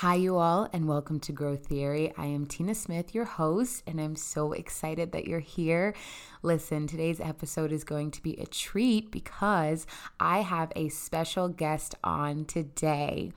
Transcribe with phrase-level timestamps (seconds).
[0.00, 2.10] Hi, you all, and welcome to Growth Theory.
[2.16, 5.94] I am Tina Smith, your host, and I'm so excited that you're here.
[6.42, 9.86] Listen, today's episode is going to be a treat because
[10.18, 13.32] I have a special guest on today.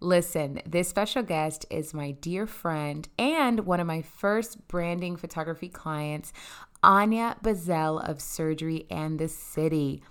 [0.00, 5.70] Listen, this special guest is my dear friend and one of my first branding photography
[5.70, 6.34] clients,
[6.82, 10.02] Anya Bazell of Surgery and the City.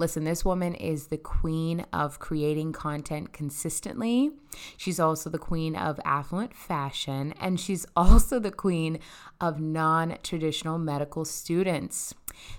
[0.00, 4.30] Listen, this woman is the queen of creating content consistently.
[4.78, 8.98] She's also the queen of affluent fashion, and she's also the queen
[9.42, 12.14] of non traditional medical students.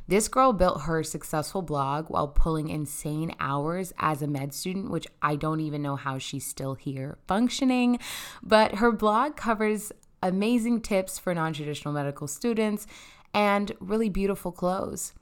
[0.08, 5.08] This girl built her successful blog while pulling insane hours as a med student, which
[5.20, 7.98] I don't even know how she's still here functioning.
[8.44, 12.86] But her blog covers amazing tips for non traditional medical students
[13.34, 15.14] and really beautiful clothes.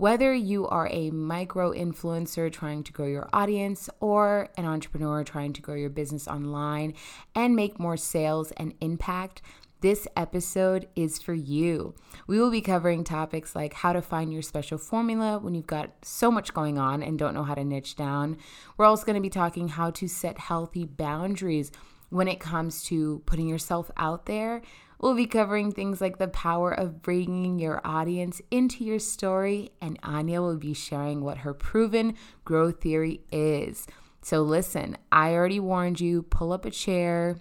[0.00, 5.52] Whether you are a micro influencer trying to grow your audience or an entrepreneur trying
[5.52, 6.94] to grow your business online
[7.34, 9.42] and make more sales and impact,
[9.82, 11.94] this episode is for you.
[12.26, 15.90] We will be covering topics like how to find your special formula when you've got
[16.02, 18.38] so much going on and don't know how to niche down.
[18.78, 21.72] We're also going to be talking how to set healthy boundaries
[22.08, 24.62] when it comes to putting yourself out there
[25.00, 29.98] We'll be covering things like the power of bringing your audience into your story, and
[30.02, 33.86] Anya will be sharing what her proven growth theory is.
[34.20, 37.38] So, listen, I already warned you pull up a chair,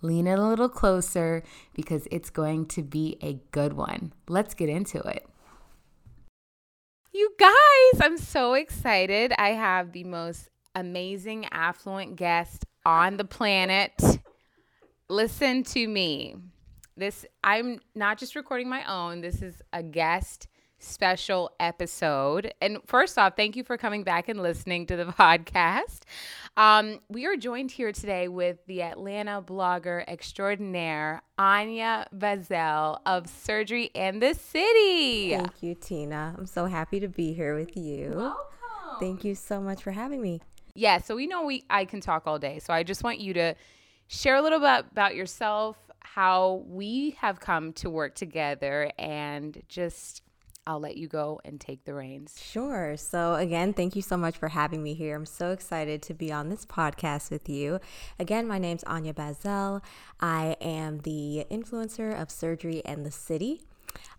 [0.00, 1.42] lean in a little closer
[1.74, 4.14] because it's going to be a good one.
[4.26, 5.26] Let's get into it.
[7.12, 9.34] You guys, I'm so excited.
[9.36, 13.92] I have the most amazing, affluent guest on the planet.
[15.10, 16.36] Listen to me.
[17.00, 19.22] This I'm not just recording my own.
[19.22, 20.48] This is a guest
[20.78, 22.52] special episode.
[22.60, 26.00] And first off, thank you for coming back and listening to the podcast.
[26.58, 33.90] Um, we are joined here today with the Atlanta blogger extraordinaire, Anya Bazell of Surgery
[33.94, 35.30] and the City.
[35.30, 36.34] Thank you, Tina.
[36.36, 38.12] I'm so happy to be here with you.
[38.14, 38.36] Welcome.
[39.00, 40.42] Thank you so much for having me.
[40.74, 42.58] Yeah, so we know we I can talk all day.
[42.58, 43.54] So I just want you to
[44.08, 50.22] share a little bit about yourself, how we have come to work together and just
[50.66, 52.38] I'll let you go and take the reins.
[52.40, 52.96] Sure.
[52.96, 55.16] So, again, thank you so much for having me here.
[55.16, 57.80] I'm so excited to be on this podcast with you.
[58.18, 59.82] Again, my name's Anya Bazell.
[60.20, 63.62] I am the influencer of Surgery and the City.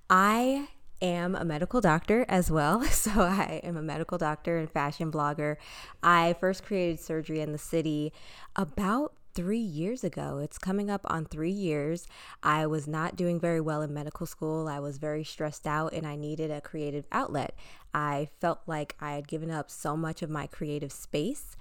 [0.10, 0.70] I
[1.02, 2.84] am a medical doctor as well.
[2.92, 5.58] So, I am a medical doctor and fashion blogger.
[6.02, 8.12] I first created Surgery and the City
[8.56, 10.40] about three years ago.
[10.40, 12.08] It's coming up on three years.
[12.44, 14.68] I was not doing very well in medical school.
[14.68, 17.56] I was very stressed out and I needed a creative outlet.
[17.94, 21.56] I felt like I had given up so much of my creative space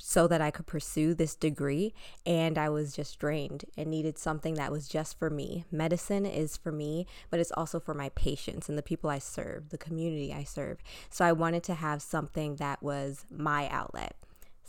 [0.00, 1.92] so that I could pursue this degree.
[2.24, 5.64] And I was just drained and needed something that was just for me.
[5.70, 9.70] Medicine is for me, but it's also for my patients and the people I serve,
[9.70, 10.78] the community I serve.
[11.10, 14.14] So I wanted to have something that was my outlet.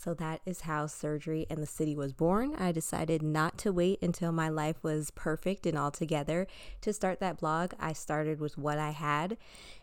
[0.02, 2.56] So that is how Surgery and the City was born.
[2.56, 6.48] I decided not to wait until my life was perfect and all together
[6.80, 7.74] to start that blog.
[7.82, 9.36] I started with what I had.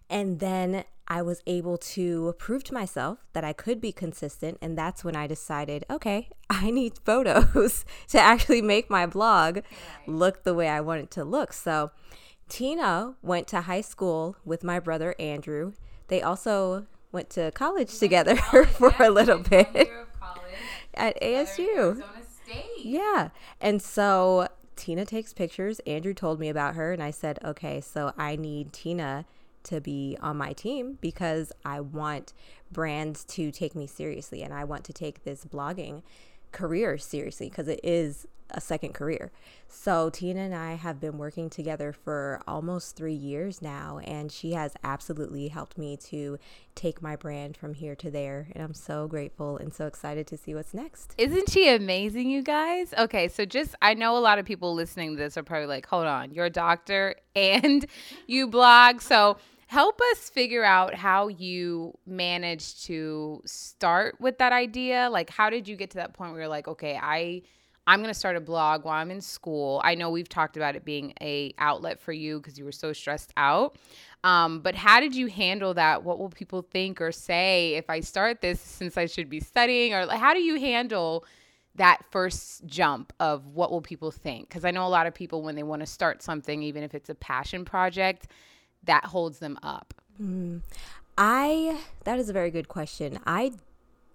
[0.08, 4.56] And then I was able to prove to myself that I could be consistent.
[4.62, 9.58] And that's when I decided, okay, I need photos to actually make my blog
[10.06, 11.52] look the way I want it to look.
[11.52, 11.90] So
[12.48, 15.74] Tina went to high school with my brother Andrew.
[16.08, 19.90] They also went to college together for a little bit
[20.96, 22.02] at ASU.
[22.82, 23.30] Yeah.
[23.60, 25.80] And so Tina takes pictures.
[25.80, 29.24] Andrew told me about her, and I said, okay, so I need Tina
[29.64, 32.32] to be on my team because I want
[32.70, 36.02] brands to take me seriously and I want to take this blogging
[36.52, 39.30] career seriously because it is a second career.
[39.68, 44.52] So Tina and I have been working together for almost three years now, and she
[44.52, 46.38] has absolutely helped me to
[46.74, 48.48] take my brand from here to there.
[48.52, 51.14] And I'm so grateful and so excited to see what's next.
[51.18, 52.94] Isn't she amazing, you guys?
[52.96, 55.86] Okay, so just I know a lot of people listening to this are probably like,
[55.86, 57.86] hold on, you're a doctor and
[58.26, 59.00] you blog.
[59.00, 59.36] So
[59.66, 65.08] help us figure out how you managed to start with that idea.
[65.10, 67.42] Like, how did you get to that point where you're like, okay, I
[67.88, 69.80] I'm going to start a blog while I'm in school.
[69.84, 72.92] I know we've talked about it being a outlet for you because you were so
[72.92, 73.76] stressed out.
[74.24, 76.02] Um, but how did you handle that?
[76.02, 79.94] What will people think or say if I start this since I should be studying?
[79.94, 81.24] Or how do you handle
[81.76, 84.48] that first jump of what will people think?
[84.48, 86.92] Because I know a lot of people, when they want to start something, even if
[86.92, 88.26] it's a passion project,
[88.86, 89.94] that holds them up.
[90.20, 90.62] Mm.
[91.18, 93.18] I, that is a very good question.
[93.26, 93.52] I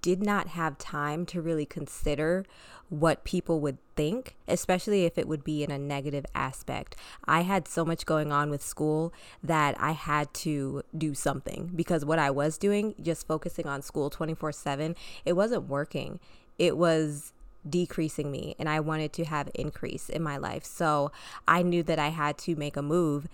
[0.02, 2.46] did not have time to really consider
[2.90, 6.96] what people would think, especially if it would be in a negative aspect.
[7.24, 12.04] I had so much going on with school that I had to do something because
[12.04, 16.20] what I was doing, just focusing on school 24 7, it wasn't working.
[16.60, 17.32] It was
[17.68, 20.66] decreasing me and I wanted to have increase in my life.
[20.66, 21.12] So
[21.48, 23.28] I knew that I had to make a move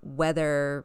[0.00, 0.84] whether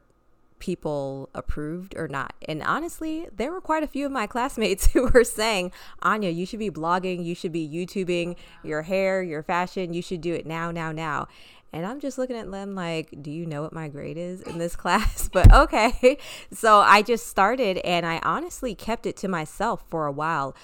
[0.59, 2.33] people approved or not.
[2.47, 5.71] And honestly, there were quite a few of my classmates who were saying,
[6.01, 10.21] Anya, you should be blogging, you should be YouTubing your hair, your fashion, you should
[10.21, 11.27] do it now, now, now.
[11.73, 14.57] And I'm just looking at them like, do you know what my grade is in
[14.57, 15.29] this class?
[15.37, 16.17] But okay.
[16.51, 20.55] So I just started and I honestly kept it to myself for a while.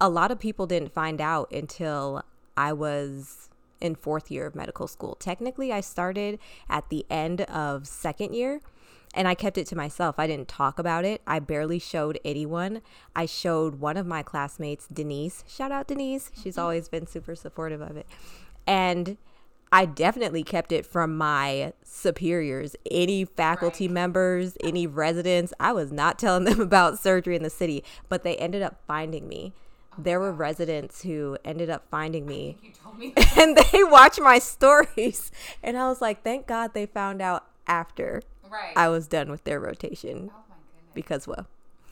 [0.00, 2.22] A lot of people didn't find out until
[2.56, 3.49] I was
[3.80, 5.14] in fourth year of medical school.
[5.16, 6.38] Technically, I started
[6.68, 8.60] at the end of second year
[9.14, 10.18] and I kept it to myself.
[10.18, 11.20] I didn't talk about it.
[11.26, 12.80] I barely showed anyone.
[13.16, 15.44] I showed one of my classmates, Denise.
[15.48, 16.30] Shout out Denise.
[16.40, 16.62] She's mm-hmm.
[16.62, 18.06] always been super supportive of it.
[18.66, 19.16] And
[19.72, 23.94] I definitely kept it from my superiors, any faculty right.
[23.94, 25.52] members, any residents.
[25.60, 29.28] I was not telling them about surgery and the city, but they ended up finding
[29.28, 29.52] me.
[29.98, 32.56] There were residents who ended up finding me,
[32.96, 35.30] me and they watched my stories.
[35.62, 38.72] And I was like, thank God they found out after right.
[38.76, 40.30] I was done with their rotation.
[40.32, 40.54] Oh
[40.94, 41.46] because, well,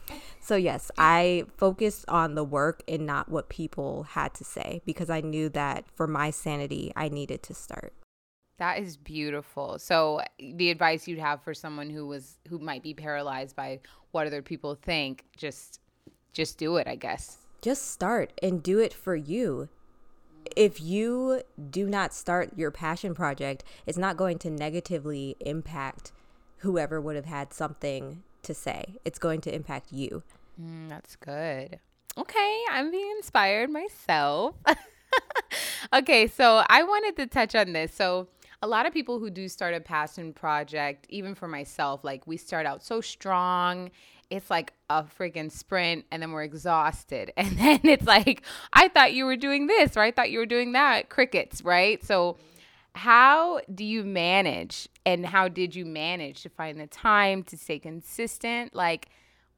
[0.41, 5.11] so yes, I focused on the work and not what people had to say because
[5.11, 7.93] I knew that for my sanity, I needed to start.
[8.59, 9.79] That is beautiful.
[9.79, 13.81] So the advice you'd have for someone who was who might be paralyzed by
[14.11, 15.81] what other people think, just
[16.33, 17.39] just do it, I guess.
[17.61, 19.69] Just start and do it for you.
[20.57, 26.13] If you do not start your passion project, it's not going to negatively impact
[26.59, 28.97] whoever would have had something to say.
[29.05, 30.23] It's going to impact you.
[30.61, 31.79] Mm, that's good.
[32.17, 34.57] Okay, I'm being inspired myself.
[35.93, 37.95] okay, so I wanted to touch on this.
[37.95, 38.29] So,
[38.61, 42.37] a lot of people who do start a passion project, even for myself, like we
[42.37, 43.91] start out so strong.
[44.31, 47.33] It's like a freaking sprint, and then we're exhausted.
[47.37, 48.43] And then it's like,
[48.73, 51.09] I thought you were doing this, or I thought you were doing that.
[51.09, 52.05] Crickets, right?
[52.05, 52.37] So,
[52.95, 57.79] how do you manage and how did you manage to find the time to stay
[57.79, 58.75] consistent?
[58.75, 59.09] Like,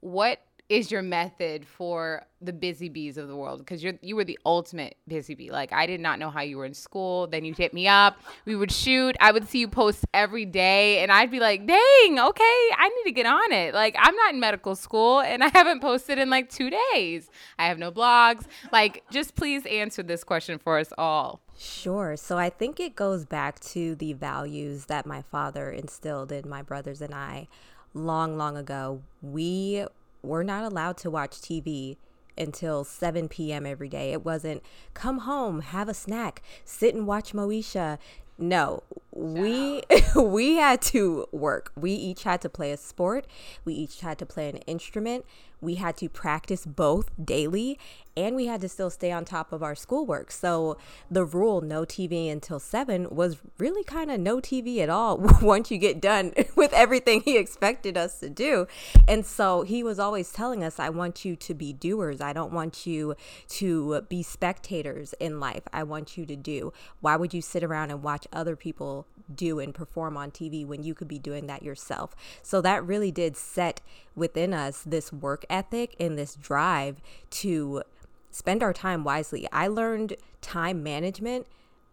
[0.01, 0.41] what
[0.71, 3.59] is your method for the busy bees of the world?
[3.59, 5.51] Because you're you were the ultimate busy bee.
[5.51, 7.27] Like i did not know how you were in school.
[7.27, 8.21] Then you hit me up.
[8.45, 9.17] We would shoot.
[9.21, 13.11] I would see you post every day and i'd be like dang okay i need
[13.11, 13.75] to get on it.
[13.75, 17.29] Like i'm not in medical school and i haven't posted in like two days.
[17.59, 18.45] I have no blogs.
[18.73, 21.41] Like just please answer this question for us all.
[21.59, 22.17] Sure.
[22.17, 26.63] So I think it goes back to the values that my father instilled in my
[26.63, 27.49] brothers and I
[27.93, 29.03] long, long ago.
[29.21, 29.85] We
[30.23, 31.97] we're not allowed to watch TV
[32.37, 33.67] until 7 p.m.
[33.67, 34.13] every day.
[34.13, 34.63] It wasn't
[34.95, 37.99] come home, have a snack, sit and watch Moesha.
[38.39, 38.83] No,
[39.13, 39.83] we
[40.17, 41.73] we had to work.
[41.77, 43.27] We each had to play a sport.
[43.65, 45.25] We each had to play an instrument.
[45.61, 47.79] We had to practice both daily
[48.17, 50.31] and we had to still stay on top of our schoolwork.
[50.31, 50.79] So
[51.11, 55.71] the rule no TV until 7 was really kind of no TV at all once
[55.71, 58.67] you get done with everything he expected us to do.
[59.07, 62.21] And so he was always telling us I want you to be doers.
[62.21, 63.15] I don't want you
[63.49, 65.65] to be spectators in life.
[65.73, 66.73] I want you to do.
[67.01, 69.07] Why would you sit around and watch other people
[69.37, 72.15] do and perform on TV when you could be doing that yourself.
[72.43, 73.81] So that really did set
[74.15, 77.83] within us this work ethic and this drive to
[78.31, 79.49] spend our time wisely.
[79.53, 81.47] I learned time management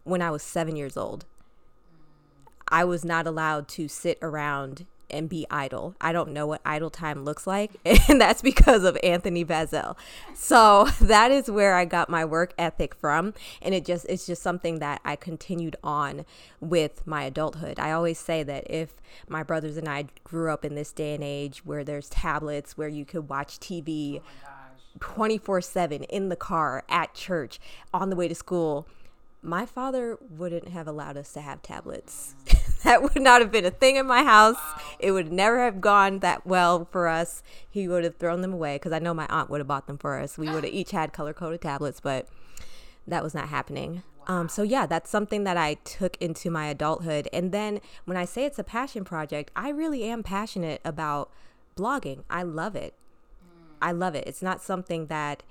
[0.03, 1.25] when I was seven years old.
[2.69, 5.95] I was not allowed to sit around and be idle.
[6.01, 7.71] I don't know what idle time looks like,
[8.09, 9.95] and that's because of Anthony Bazell.
[10.33, 14.41] So that is where I got my work ethic from, and it just it's just
[14.41, 16.25] something that I continued on
[16.59, 17.79] with my adulthood.
[17.79, 18.93] I always say that if
[19.27, 22.89] my brothers and I grew up in this day and age where there's tablets where
[22.89, 24.21] you could watch TV
[24.99, 27.59] 24/7 in the car, at church,
[27.93, 28.87] on the way to school,
[29.41, 32.35] my father wouldn't have allowed us to have tablets.
[32.45, 32.66] Mm.
[32.83, 34.57] that would not have been a thing in my house.
[34.99, 37.43] It would never have gone that well for us.
[37.69, 39.97] He would have thrown them away because I know my aunt would have bought them
[39.97, 40.37] for us.
[40.37, 42.27] We would have each had color coded tablets, but
[43.07, 44.03] that was not happening.
[44.27, 47.29] Um, so yeah, that's something that I took into my adulthood.
[47.31, 51.31] And then when I say it's a passion project, I really am passionate about
[51.77, 52.23] blogging.
[52.29, 52.93] I love it.
[53.81, 54.25] I love it.
[54.27, 55.43] It's not something that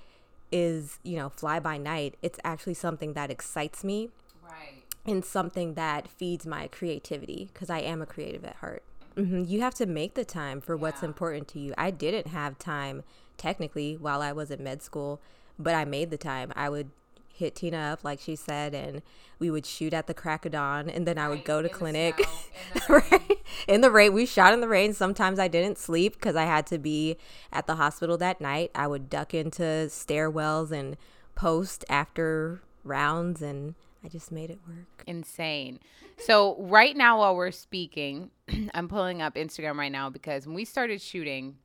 [0.51, 2.15] is, you know, fly by night.
[2.21, 4.09] It's actually something that excites me.
[4.43, 4.76] Right.
[5.07, 8.83] And something that feeds my creativity because I am a creative at heart.
[9.15, 9.45] Mm-hmm.
[9.45, 10.81] You have to make the time for yeah.
[10.81, 11.73] what's important to you.
[11.77, 13.03] I didn't have time
[13.37, 15.21] technically while I was in med school,
[15.57, 16.51] but I made the time.
[16.55, 16.91] I would
[17.37, 19.01] hit Tina up, like she said, and
[19.39, 21.73] we would shoot at the crack of dawn, and then I would go to in
[21.73, 22.17] clinic.
[22.17, 23.37] The snow, in the right
[23.67, 24.13] in the rain.
[24.13, 24.93] We shot in the rain.
[24.93, 27.17] Sometimes I didn't sleep because I had to be
[27.53, 28.71] at the hospital that night.
[28.73, 30.97] I would duck into stairwells and
[31.35, 33.75] post after rounds, and
[34.07, 35.03] I just made it work.
[35.05, 35.81] Insane.
[36.17, 38.31] So right now, while we're speaking,
[38.73, 41.57] I'm pulling up Instagram right now because when we started shooting,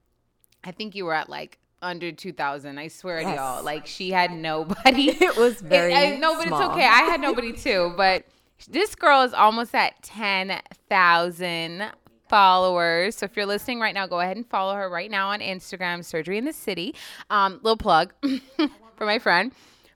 [0.64, 3.28] I think you were at like under 2000 i swear yes.
[3.28, 6.60] to y'all like she had nobody it was very it, I, no but small.
[6.60, 8.24] it's okay i had nobody too but
[8.68, 11.90] this girl is almost at 10000
[12.28, 15.40] followers so if you're listening right now go ahead and follow her right now on
[15.40, 16.94] instagram surgery and the city
[17.30, 18.14] um little plug
[18.96, 19.50] for my friend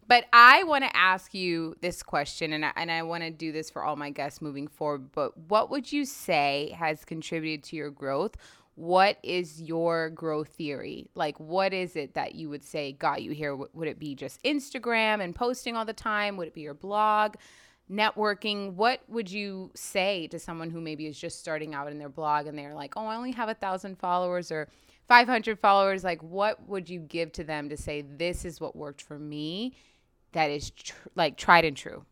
[0.08, 3.52] but I want to ask you this question, and I, and I want to do
[3.52, 5.12] this for all my guests moving forward.
[5.12, 8.36] But what would you say has contributed to your growth?
[8.76, 11.08] what is your growth theory?
[11.14, 13.56] Like, what is it that you would say got you here?
[13.56, 16.36] Would it be just Instagram and posting all the time?
[16.36, 17.36] Would it be your blog,
[17.90, 18.74] networking?
[18.74, 22.46] What would you say to someone who maybe is just starting out in their blog
[22.46, 24.68] and they're like, oh, I only have a thousand followers or
[25.08, 26.04] 500 followers?
[26.04, 29.74] Like, what would you give to them to say, this is what worked for me
[30.32, 32.04] that is tr- like tried and true?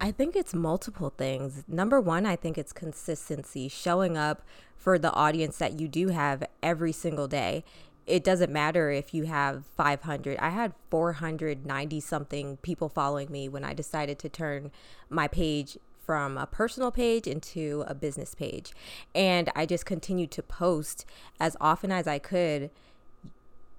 [0.00, 1.64] I think it's multiple things.
[1.66, 4.42] Number one, I think it's consistency, showing up
[4.76, 7.64] for the audience that you do have every single day.
[8.06, 10.38] It doesn't matter if you have 500.
[10.38, 14.70] I had 490 something people following me when I decided to turn
[15.10, 15.76] my page
[16.06, 18.72] from a personal page into a business page.
[19.14, 21.04] And I just continued to post
[21.38, 22.70] as often as I could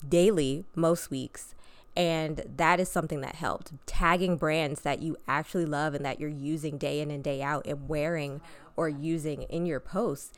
[0.08, 1.56] daily, most weeks
[2.00, 3.74] and that is something that helped.
[3.86, 7.68] Tagging brands that you actually love and that you're using day in and day out
[7.68, 8.40] and wearing
[8.78, 10.32] or using in your posts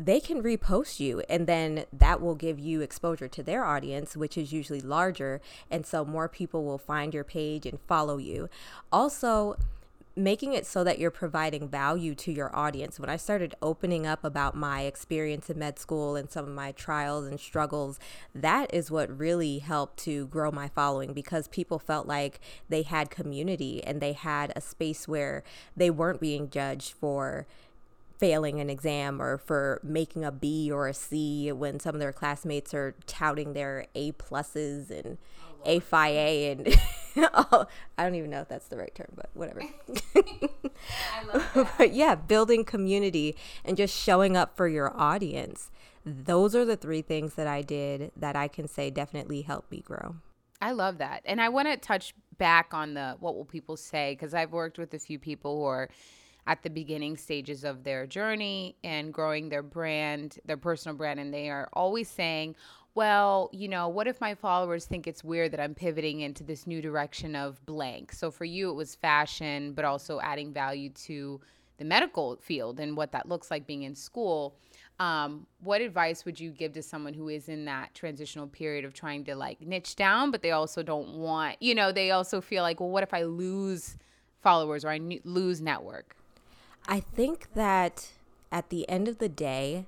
[0.00, 1.24] they can repost you.
[1.28, 5.40] And then that will give you exposure to their audience which is usually larger.
[5.72, 8.48] And so more people will find your page and follow you.
[8.92, 9.56] Also
[10.18, 12.98] making it so that you're providing value to your audience.
[12.98, 16.72] When I started opening up about my experience in med school and some of my
[16.72, 17.98] trials and struggles,
[18.34, 23.10] that is what really helped to grow my following because people felt like they had
[23.10, 25.44] community and they had a space where
[25.76, 27.46] they weren't being judged for
[28.18, 32.12] failing an exam or for making a B or a C when some of their
[32.12, 35.18] classmates are touting their A pluses and
[35.64, 36.78] A phi A and
[37.34, 39.62] oh, I don't even know if that's the right term, but whatever.
[41.78, 45.70] but yeah, building community and just showing up for your audience.
[46.04, 49.80] Those are the three things that I did that I can say definitely helped me
[49.80, 50.16] grow.
[50.60, 51.22] I love that.
[51.24, 54.78] And I want to touch back on the what will people say because I've worked
[54.78, 55.88] with a few people who are
[56.46, 61.32] at the beginning stages of their journey and growing their brand, their personal brand, and
[61.32, 62.56] they are always saying,
[62.98, 66.66] well, you know, what if my followers think it's weird that I'm pivoting into this
[66.66, 68.12] new direction of blank?
[68.12, 71.40] So for you, it was fashion, but also adding value to
[71.76, 74.56] the medical field and what that looks like being in school.
[74.98, 78.94] Um, what advice would you give to someone who is in that transitional period of
[78.94, 82.64] trying to like niche down, but they also don't want, you know, they also feel
[82.64, 83.96] like, well, what if I lose
[84.42, 86.16] followers or I lose network?
[86.88, 88.08] I think that
[88.50, 89.86] at the end of the day,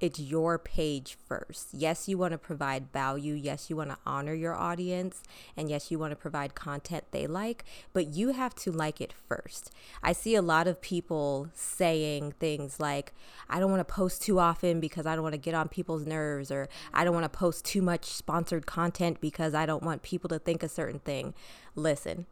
[0.00, 1.68] it's your page first.
[1.72, 3.34] Yes, you want to provide value.
[3.34, 5.22] Yes, you want to honor your audience.
[5.56, 9.12] And yes, you want to provide content they like, but you have to like it
[9.28, 9.70] first.
[10.02, 13.12] I see a lot of people saying things like,
[13.48, 16.06] I don't want to post too often because I don't want to get on people's
[16.06, 20.02] nerves, or I don't want to post too much sponsored content because I don't want
[20.02, 21.34] people to think a certain thing.
[21.74, 22.26] Listen,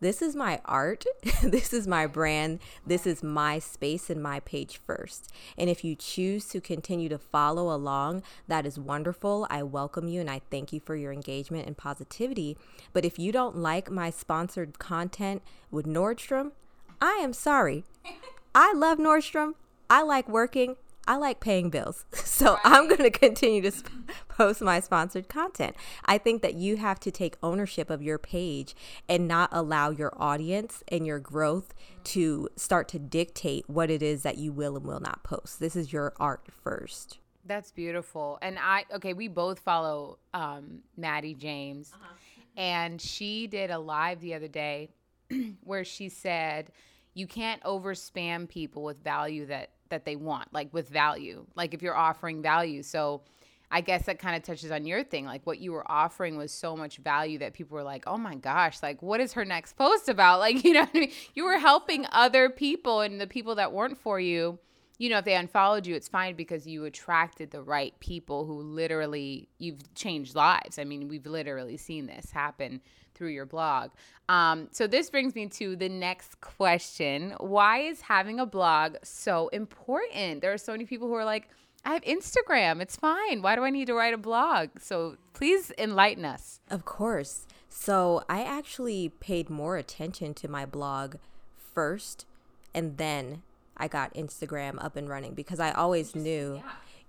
[0.00, 1.04] this is my art,
[1.42, 5.32] this is my brand, this is my space and my page first.
[5.56, 9.46] And if you choose to continue to follow along, that is wonderful.
[9.50, 12.56] I welcome you and I thank you for your engagement and positivity.
[12.92, 16.52] But if you don't like my sponsored content with Nordstrom,
[17.00, 17.84] I am sorry.
[18.54, 19.54] I love Nordstrom.
[19.88, 20.76] I like working.
[21.06, 22.04] I like paying bills.
[22.40, 22.60] So right.
[22.64, 23.92] I'm going to continue to sp-
[24.28, 25.76] post my sponsored content.
[26.06, 28.74] I think that you have to take ownership of your page
[29.10, 34.22] and not allow your audience and your growth to start to dictate what it is
[34.22, 35.60] that you will and will not post.
[35.60, 37.18] This is your art first.
[37.44, 38.38] That's beautiful.
[38.40, 42.14] And I, okay, we both follow um, Maddie James, uh-huh.
[42.56, 44.88] and she did a live the other day
[45.64, 46.70] where she said,
[47.12, 51.74] you can't over spam people with value that that they want, like with value, like
[51.74, 52.82] if you're offering value.
[52.82, 53.22] So
[53.70, 55.26] I guess that kind of touches on your thing.
[55.26, 58.34] Like what you were offering was so much value that people were like, oh my
[58.34, 60.40] gosh, like what is her next post about?
[60.40, 61.12] Like, you know I mean?
[61.34, 64.58] You were helping other people and the people that weren't for you
[65.00, 68.60] you know, if they unfollowed you, it's fine because you attracted the right people who
[68.60, 70.78] literally you've changed lives.
[70.78, 72.82] I mean, we've literally seen this happen
[73.14, 73.92] through your blog.
[74.28, 79.48] Um, so this brings me to the next question: Why is having a blog so
[79.48, 80.42] important?
[80.42, 81.48] There are so many people who are like,
[81.82, 82.82] "I have Instagram.
[82.82, 83.40] It's fine.
[83.40, 86.60] Why do I need to write a blog?" So please enlighten us.
[86.68, 87.46] Of course.
[87.70, 91.14] So I actually paid more attention to my blog
[91.56, 92.26] first,
[92.74, 93.44] and then
[93.80, 96.62] I got Instagram up and running because I always knew.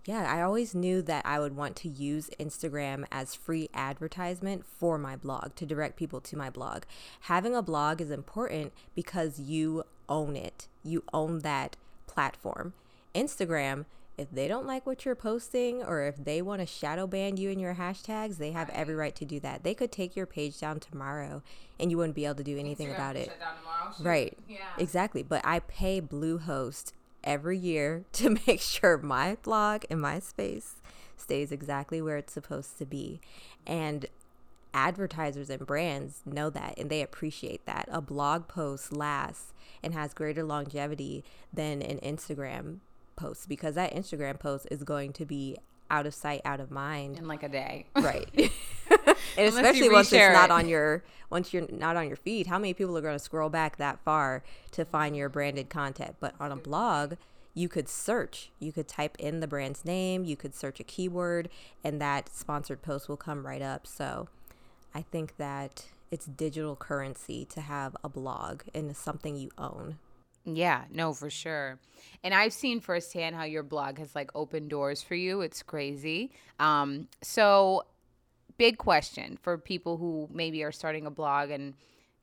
[0.06, 0.24] Yeah.
[0.24, 4.98] yeah, I always knew that I would want to use Instagram as free advertisement for
[4.98, 6.84] my blog to direct people to my blog.
[7.22, 11.76] Having a blog is important because you own it, you own that
[12.08, 12.74] platform.
[13.14, 13.86] Instagram,
[14.22, 17.50] if they don't like what you're posting or if they want to shadow ban you
[17.50, 19.64] in your hashtags, they have every right to do that.
[19.64, 21.42] They could take your page down tomorrow
[21.80, 23.26] and you wouldn't be able to do anything Instagram about it.
[23.26, 23.94] shut down tomorrow.
[24.00, 24.38] Right.
[24.48, 24.58] Yeah.
[24.78, 25.24] Exactly.
[25.24, 30.76] But I pay Bluehost every year to make sure my blog and my space
[31.18, 33.22] stays exactly where it's supposed to be.
[33.66, 34.06] And
[34.74, 37.90] advertisers and brands know that and they appreciate that.
[37.92, 42.78] A blog post lasts and has greater longevity than an Instagram
[43.16, 45.58] post because that Instagram post is going to be
[45.90, 47.18] out of sight, out of mind.
[47.18, 47.86] In like a day.
[47.96, 48.28] Right.
[49.38, 50.52] and especially once it's not it.
[50.52, 53.50] on your once you're not on your feed, how many people are going to scroll
[53.50, 56.16] back that far to find your branded content?
[56.20, 57.16] But on a blog,
[57.54, 58.52] you could search.
[58.60, 61.50] You could type in the brand's name, you could search a keyword,
[61.84, 63.86] and that sponsored post will come right up.
[63.88, 64.30] So
[64.94, 69.98] I think that it's digital currency to have a blog and it's something you own.
[70.46, 71.80] Yeah, no, for sure.
[72.24, 75.42] And I've seen firsthand how your blog has like opened doors for you.
[75.42, 76.32] It's crazy.
[76.60, 77.84] Um, so
[78.58, 81.74] big question for people who maybe are starting a blog and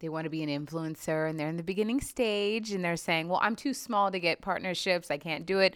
[0.00, 3.28] they want to be an influencer and they're in the beginning stage and they're saying,
[3.28, 5.10] "Well, I'm too small to get partnerships.
[5.10, 5.74] I can't do it."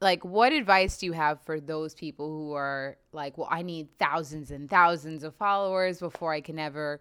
[0.00, 3.88] Like what advice do you have for those people who are like, "Well, I need
[3.98, 7.00] thousands and thousands of followers before I can ever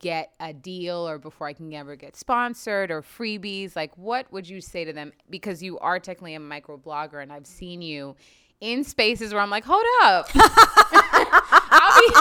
[0.00, 3.76] get a deal or before I can ever get sponsored or freebies?
[3.76, 5.12] Like, what would you say to them?
[5.30, 8.16] Because you are technically a micro blogger, and I've seen you
[8.60, 10.28] in spaces where I'm like, hold up.
[10.34, 12.14] I'll be,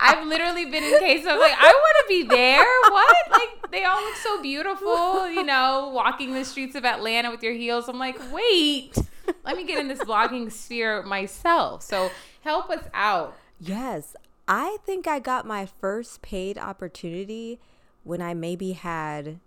[0.00, 2.66] I've literally been in cases of like, I want to be there.
[2.90, 3.16] What?
[3.30, 7.52] Like, they all look so beautiful, you know, walking the streets of Atlanta with your
[7.52, 7.88] heels.
[7.88, 8.96] I'm like, wait,
[9.44, 11.82] let me get in this blogging sphere myself.
[11.82, 12.10] So
[12.42, 13.36] help us out.
[13.60, 14.16] Yes.
[14.48, 17.58] I think I got my first paid opportunity
[18.04, 19.40] when I maybe had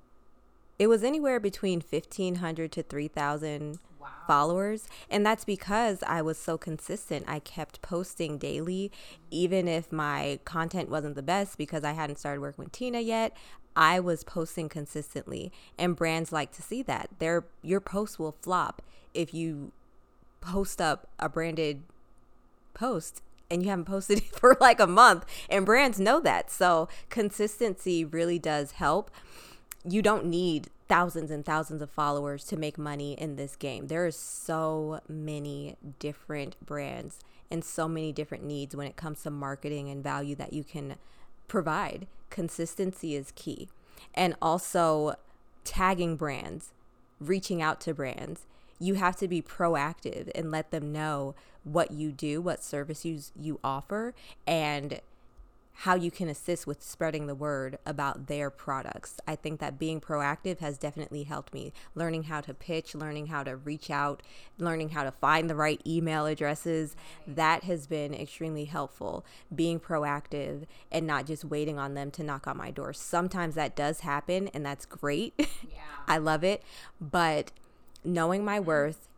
[0.77, 3.79] it was anywhere between 1500 to 3000
[4.27, 7.25] followers and that's because I was so consistent.
[7.27, 8.91] I kept posting daily
[9.31, 13.35] even if my content wasn't the best because I hadn't started working with Tina yet.
[13.75, 17.09] I was posting consistently and brands like to see that.
[17.19, 18.81] Their your posts will flop
[19.13, 19.71] if you
[20.41, 21.83] post up a branded
[22.73, 26.51] post and you haven't posted for like a month and brands know that.
[26.51, 29.11] So consistency really does help.
[29.83, 33.87] You don't need thousands and thousands of followers to make money in this game.
[33.87, 37.19] There are so many different brands
[37.51, 40.95] and so many different needs when it comes to marketing and value that you can
[41.47, 42.07] provide.
[42.29, 43.69] Consistency is key.
[44.13, 45.15] And also
[45.63, 46.71] tagging brands
[47.19, 48.45] reaching out to brands.
[48.79, 53.59] You have to be proactive and let them know what you do, what services you
[53.63, 54.13] offer,
[54.47, 55.01] and
[55.83, 59.17] how you can assist with spreading the word about their products.
[59.25, 61.71] I think that being proactive has definitely helped me.
[61.95, 64.21] Learning how to pitch, learning how to reach out,
[64.57, 69.25] learning how to find the right email addresses, that has been extremely helpful.
[69.55, 72.91] Being proactive and not just waiting on them to knock on my door.
[72.91, 75.33] Sometimes that does happen, and that's great.
[75.69, 75.81] Yeah.
[76.07, 76.63] I love it.
[76.99, 77.51] But
[78.03, 78.67] knowing my mm-hmm.
[78.67, 79.08] worth,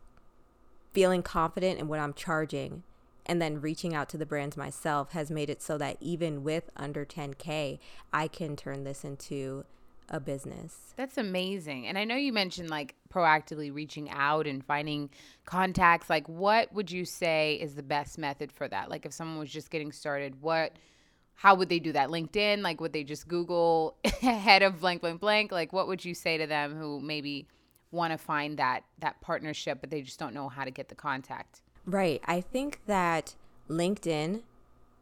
[0.92, 2.82] feeling confident in what I'm charging,
[3.26, 6.70] and then reaching out to the brands myself has made it so that even with
[6.76, 7.78] under 10K,
[8.12, 9.64] I can turn this into
[10.08, 10.92] a business.
[10.96, 11.86] That's amazing.
[11.86, 15.10] And I know you mentioned like proactively reaching out and finding
[15.46, 16.10] contacts.
[16.10, 18.90] Like, what would you say is the best method for that?
[18.90, 20.72] Like, if someone was just getting started, what,
[21.34, 22.08] how would they do that?
[22.08, 22.62] LinkedIn?
[22.62, 25.50] Like, would they just Google head of blank, blank, blank?
[25.50, 27.46] Like, what would you say to them who maybe
[27.92, 30.94] want to find that that partnership, but they just don't know how to get the
[30.94, 31.60] contact?
[31.86, 32.20] Right.
[32.24, 33.34] I think that
[33.68, 34.42] LinkedIn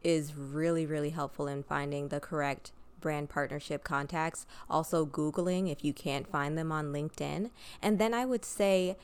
[0.02, 4.46] is really, really helpful in finding the correct brand partnership contacts.
[4.68, 7.50] Also, Googling if you can't find them on LinkedIn.
[7.80, 8.96] And then I would say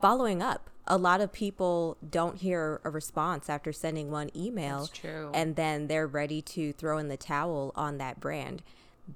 [0.00, 0.68] following up.
[0.86, 4.80] A lot of people don't hear a response after sending one email.
[4.80, 5.30] That's true.
[5.32, 8.62] And then they're ready to throw in the towel on that brand.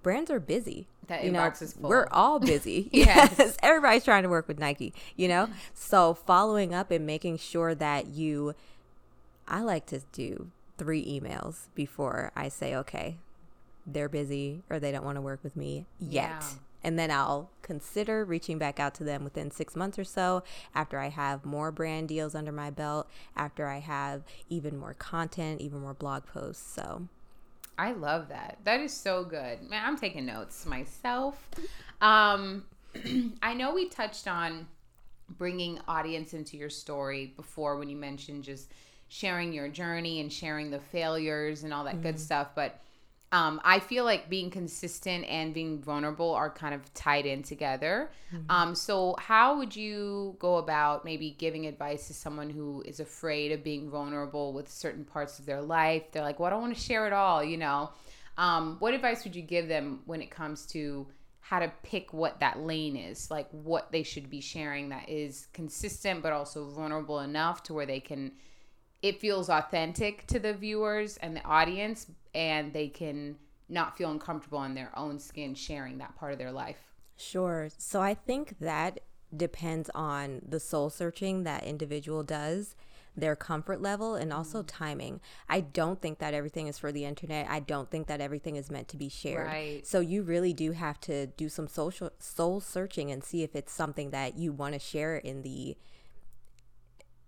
[0.03, 0.87] Brands are busy.
[1.09, 1.91] That you know, is full.
[1.91, 2.89] we're all busy.
[2.93, 3.35] Yes.
[3.39, 3.57] yes.
[3.63, 5.49] Everybody's trying to work with Nike, you know?
[5.75, 8.55] So following up and making sure that you
[9.47, 13.17] I like to do three emails before I say, okay,
[13.87, 16.29] they're busy or they don't want to work with me yet.
[16.41, 16.43] Yeah.
[16.85, 20.45] And then I'll consider reaching back out to them within six months or so
[20.75, 25.61] after I have more brand deals under my belt, after I have even more content,
[25.61, 26.73] even more blog posts.
[26.73, 27.09] So
[27.79, 28.59] I love that.
[28.65, 29.63] That is so good.
[29.63, 31.49] Man, I'm taking notes myself.
[32.01, 32.65] Um,
[33.43, 34.67] I know we touched on
[35.37, 38.73] bringing audience into your story before when you mentioned just
[39.09, 42.81] sharing your journey and sharing the failures and all that good stuff, but
[43.31, 48.11] um, I feel like being consistent and being vulnerable are kind of tied in together.
[48.49, 53.53] Um, so, how would you go about maybe giving advice to someone who is afraid
[53.53, 56.11] of being vulnerable with certain parts of their life?
[56.11, 57.91] They're like, well, I don't want to share it all, you know?
[58.39, 61.07] Um, what advice would you give them when it comes to
[61.41, 65.49] how to pick what that lane is, like what they should be sharing that is
[65.53, 68.33] consistent but also vulnerable enough to where they can
[69.03, 73.37] it feels authentic to the viewers and the audience and they can
[73.69, 76.79] not feel uncomfortable in their own skin sharing that part of their life.
[77.17, 77.69] Sure.
[77.77, 79.01] So I think that
[79.37, 82.75] depends on the soul searching that individual does,
[83.15, 84.67] their comfort level, and also mm.
[84.67, 85.21] timing.
[85.49, 87.47] I don't think that everything is for the internet.
[87.51, 89.49] I don't think that everything is meant to be shared.
[89.49, 89.87] Right.
[89.87, 93.73] So you really do have to do some social soul searching and see if it's
[93.73, 95.77] something that you want to share in the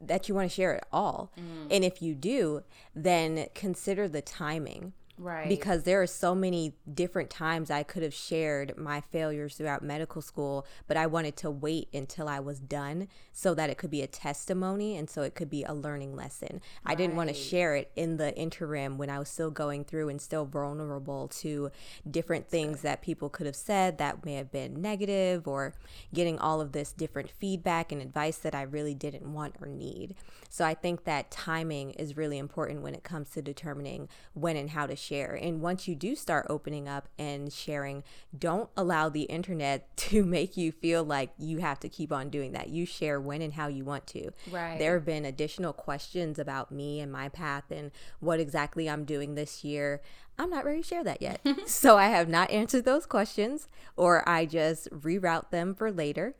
[0.01, 1.33] that you want to share at all.
[1.39, 1.69] Mm.
[1.71, 2.63] And if you do,
[2.95, 4.93] then consider the timing.
[5.21, 5.51] Right.
[5.51, 10.23] Because there are so many different times I could have shared my failures throughout medical
[10.23, 14.01] school, but I wanted to wait until I was done so that it could be
[14.01, 16.63] a testimony and so it could be a learning lesson.
[16.87, 20.09] I didn't want to share it in the interim when I was still going through
[20.09, 21.71] and still vulnerable to
[22.11, 25.75] different things that people could have said that may have been negative or
[26.15, 30.15] getting all of this different feedback and advice that I really didn't want or need.
[30.49, 34.71] So I think that timing is really important when it comes to determining when and
[34.71, 35.10] how to share.
[35.11, 38.03] And once you do start opening up and sharing,
[38.37, 42.53] don't allow the internet to make you feel like you have to keep on doing
[42.53, 42.69] that.
[42.69, 44.31] You share when and how you want to.
[44.51, 44.79] Right.
[44.79, 49.35] There have been additional questions about me and my path and what exactly I'm doing
[49.35, 50.01] this year.
[50.39, 51.41] I'm not ready to share that yet.
[51.67, 56.35] so I have not answered those questions or I just reroute them for later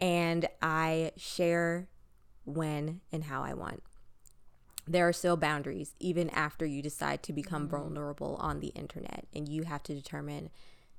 [0.00, 1.88] and I share
[2.44, 3.82] when and how I want.
[4.86, 7.76] There are still boundaries even after you decide to become mm-hmm.
[7.76, 10.50] vulnerable on the internet and you have to determine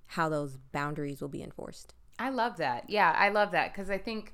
[0.07, 1.93] how those boundaries will be enforced.
[2.19, 2.89] I love that.
[2.89, 4.33] Yeah, I love that because I think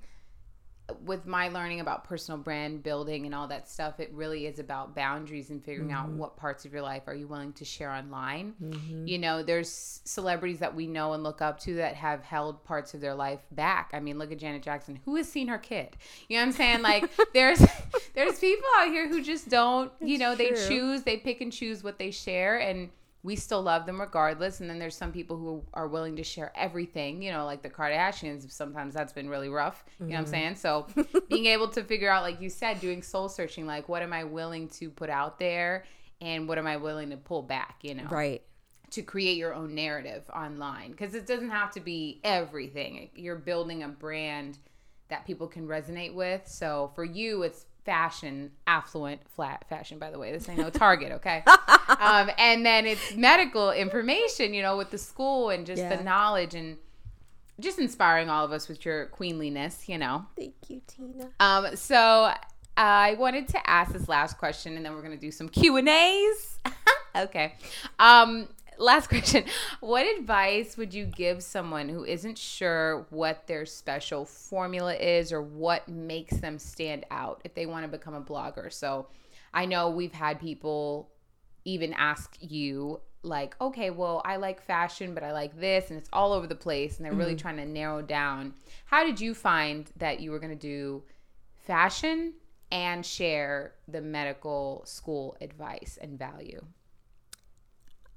[1.03, 4.95] with my learning about personal brand building and all that stuff, it really is about
[4.95, 6.17] boundaries and figuring out mm-hmm.
[6.17, 8.53] what parts of your life are you willing to share online.
[8.61, 9.07] Mm-hmm.
[9.07, 12.93] You know, there's celebrities that we know and look up to that have held parts
[12.93, 13.91] of their life back.
[13.93, 14.99] I mean, look at Janet Jackson.
[15.05, 15.95] Who has seen her kid?
[16.29, 16.81] You know what I'm saying?
[16.81, 17.63] Like there's
[18.13, 21.83] there's people out here who just don't, you know, they choose, they pick and choose
[21.83, 22.89] what they share and
[23.23, 24.59] we still love them regardless.
[24.59, 27.69] And then there's some people who are willing to share everything, you know, like the
[27.69, 28.49] Kardashians.
[28.51, 29.85] Sometimes that's been really rough.
[29.99, 30.31] You know what I'm mm-hmm.
[30.31, 30.55] saying?
[30.55, 30.87] So
[31.29, 34.25] being able to figure out, like you said, doing soul searching, like what am I
[34.25, 35.85] willing to put out there
[36.19, 38.43] and what am I willing to pull back, you know, Right.
[38.91, 40.91] to create your own narrative online.
[40.91, 43.09] Because it doesn't have to be everything.
[43.15, 44.57] You're building a brand
[45.07, 46.45] that people can resonate with.
[46.45, 50.31] So for you, it's fashion, affluent, flat fashion, by the way.
[50.31, 51.43] This ain't no Target, okay?
[51.99, 55.95] um, and then it's medical information, you know, with the school and just Yeah.
[55.95, 56.77] the knowledge and
[57.59, 60.25] just inspiring all of us with your queenliness, you know.
[60.35, 61.29] Thank you, Tina.
[61.39, 62.31] Um, so
[62.75, 65.87] I wanted to ask this last question, and then we're gonna do some Q and
[65.89, 66.59] A's.
[67.15, 67.53] okay.
[67.99, 69.45] Um, last question:
[69.79, 75.41] What advice would you give someone who isn't sure what their special formula is or
[75.41, 78.71] what makes them stand out if they want to become a blogger?
[78.71, 79.07] So
[79.53, 81.09] I know we've had people
[81.65, 86.09] even ask you like okay well i like fashion but i like this and it's
[86.11, 87.41] all over the place and they're really mm-hmm.
[87.41, 88.53] trying to narrow down.
[88.85, 91.03] How did you find that you were going to do
[91.65, 92.33] fashion
[92.71, 96.63] and share the medical school advice and value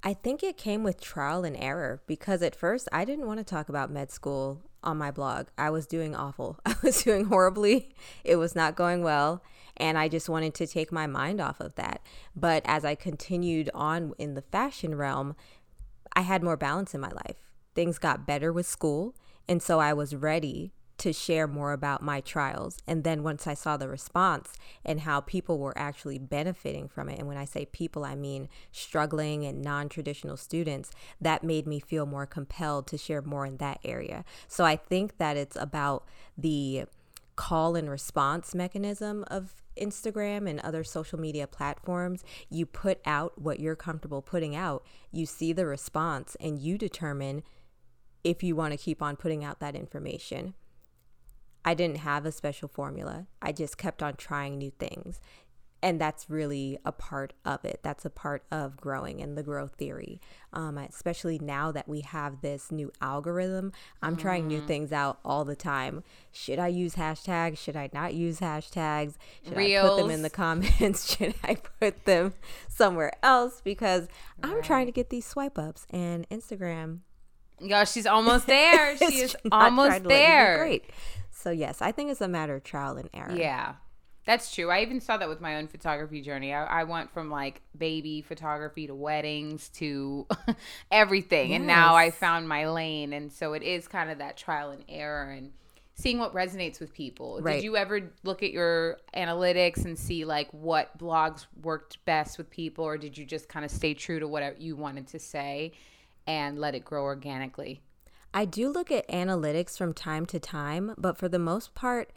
[0.03, 3.43] I think it came with trial and error because at first I didn't want to
[3.43, 5.47] talk about med school on my blog.
[5.57, 6.59] I was doing awful.
[6.65, 7.89] I was doing horribly.
[8.23, 9.43] It was not going well.
[9.75, 12.01] And I just wanted to take my mind off of that.
[12.35, 15.35] But as I continued on in the fashion realm,
[16.13, 17.37] I had more balance in my life.
[17.75, 19.15] Things got better with school.
[19.47, 22.79] And so I was ready to share more about my trials.
[22.87, 27.19] And then once I saw the response and how people were actually benefiting from it,
[27.19, 31.79] and when I say people, I mean struggling and non traditional students, that made me
[31.79, 34.25] feel more compelled to share more in that area.
[34.47, 36.05] So I think that it's about
[36.37, 36.85] the
[37.35, 43.59] call and response mechanism of Instagram and other social media platforms, you put out what
[43.59, 47.43] you're comfortable putting out, you see the response, and you determine
[48.23, 50.53] if you want to keep on putting out that information.
[51.63, 53.27] I didn't have a special formula.
[53.41, 55.19] I just kept on trying new things.
[55.83, 57.81] And that's really a part of it.
[57.83, 60.19] That's a part of growing and the growth theory.
[60.51, 64.21] Um, especially now that we have this new algorithm, I'm mm-hmm.
[64.21, 64.67] trying new mm-hmm.
[64.67, 66.03] things out all the time.
[66.31, 67.59] Should I use hashtags?
[67.59, 69.17] Should I not use hashtags?
[69.43, 69.85] Should Reels.
[69.85, 71.15] I put them in the comments?
[71.15, 72.33] Should I put them
[72.67, 73.61] somewhere else?
[73.63, 74.07] Because
[74.41, 74.51] right.
[74.51, 77.01] I'm trying to get these swipe ups, and Instagram
[77.59, 78.97] Yo, she's almost there.
[79.09, 80.57] she is almost there.
[80.59, 80.85] Great.
[81.37, 83.35] So yes, I think it's a matter of trial and error.
[83.35, 83.75] Yeah.
[84.25, 84.69] That's true.
[84.69, 86.53] I even saw that with my own photography journey.
[86.53, 90.27] I, I went from like baby photography to weddings to
[90.91, 91.51] everything.
[91.51, 91.57] Yes.
[91.57, 93.13] And now I found my lane.
[93.13, 95.51] And so it is kind of that trial and error and
[95.93, 97.39] seeing what resonates with people.
[97.41, 97.53] Right.
[97.53, 102.49] Did you ever look at your analytics and see like what blogs worked best with
[102.49, 102.83] people?
[102.83, 105.71] Or did you just kind of stay true to what you wanted to say
[106.25, 107.81] and let it grow organically?
[108.37, 112.11] I do look at analytics from time to time, but for the most part,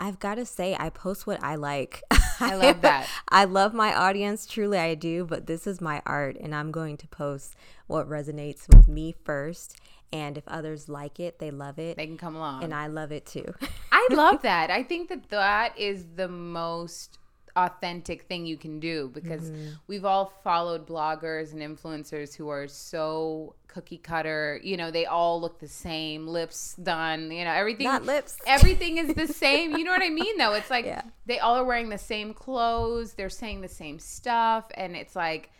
[0.00, 2.02] I've got to say, I post what I like.
[2.40, 3.06] I love that.
[3.28, 6.96] I love my audience, truly, I do, but this is my art, and I'm going
[6.96, 7.54] to post
[7.86, 9.78] what resonates with me first.
[10.10, 11.98] And if others like it, they love it.
[11.98, 12.64] They can come along.
[12.64, 13.52] And I love it too.
[13.92, 14.70] I love that.
[14.70, 17.18] I think that that is the most
[17.58, 19.70] authentic thing you can do because mm-hmm.
[19.86, 24.60] we've all followed bloggers and influencers who are so cookie cutter.
[24.62, 28.38] You know they all look the same lips done you know everything not lips.
[28.46, 29.76] everything is the same.
[29.76, 30.54] You know what i mean though?
[30.54, 31.02] It's like yeah.
[31.26, 33.14] they all are wearing the same clothes.
[33.14, 34.66] They're saying the same stuff.
[34.74, 35.50] And it's like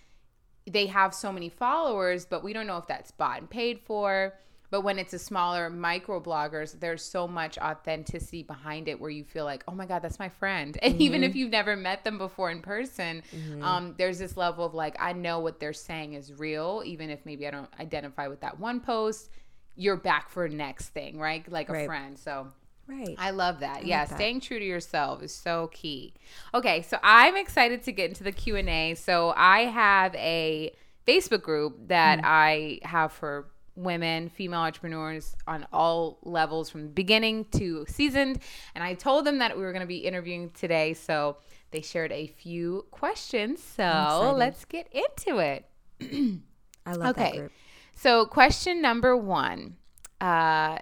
[0.66, 4.34] they have so many followers but we don't know if that's bought and paid for
[4.70, 9.24] but when it's a smaller micro bloggers, there's so much authenticity behind it where you
[9.24, 10.78] feel like, oh my God, that's my friend.
[10.88, 11.02] And mm-hmm.
[11.02, 13.62] even if you've never met them before in person, mm-hmm.
[13.62, 17.26] um, there's this level of like, I know what they're saying is real, even if
[17.26, 19.30] maybe I don't identify with that one post.
[19.76, 21.50] You're back for next thing, right?
[21.50, 21.86] Like a right.
[21.86, 22.18] friend.
[22.18, 22.48] So
[22.88, 23.16] Right.
[23.18, 23.78] I love that.
[23.78, 24.14] I yeah, like that.
[24.14, 26.14] staying true to yourself is so key.
[26.54, 28.94] Okay, so I'm excited to get into the Q&A.
[28.94, 30.72] So I have a
[31.06, 32.24] Facebook group that mm.
[32.24, 38.40] I have for women, female entrepreneurs on all levels from beginning to seasoned.
[38.74, 40.94] And I told them that we were going to be interviewing today.
[40.94, 41.38] So
[41.70, 43.62] they shared a few questions.
[43.62, 45.64] So let's get into it.
[46.86, 47.30] I love okay.
[47.30, 47.52] that group.
[47.94, 49.76] So, question number one.
[50.20, 50.78] Uh,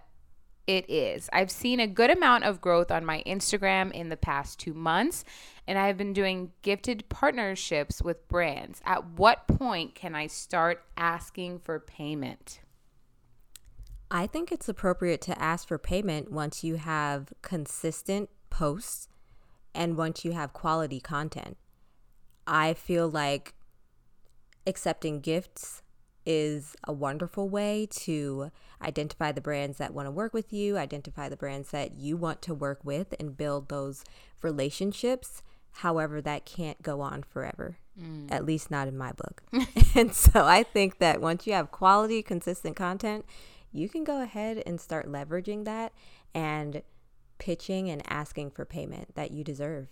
[0.66, 1.30] it is.
[1.32, 5.24] I've seen a good amount of growth on my Instagram in the past two months,
[5.66, 8.80] and I have been doing gifted partnerships with brands.
[8.84, 12.60] At what point can I start asking for payment?
[14.10, 19.08] I think it's appropriate to ask for payment once you have consistent posts
[19.74, 21.56] and once you have quality content.
[22.46, 23.54] I feel like
[24.66, 25.82] accepting gifts
[26.24, 28.50] is a wonderful way to
[28.82, 32.42] identify the brands that want to work with you, identify the brands that you want
[32.42, 34.04] to work with, and build those
[34.42, 35.42] relationships.
[35.70, 38.30] However, that can't go on forever, mm.
[38.30, 39.42] at least not in my book.
[39.94, 43.24] and so I think that once you have quality, consistent content,
[43.72, 45.92] you can go ahead and start leveraging that
[46.34, 46.82] and
[47.38, 49.88] pitching and asking for payment that you deserve.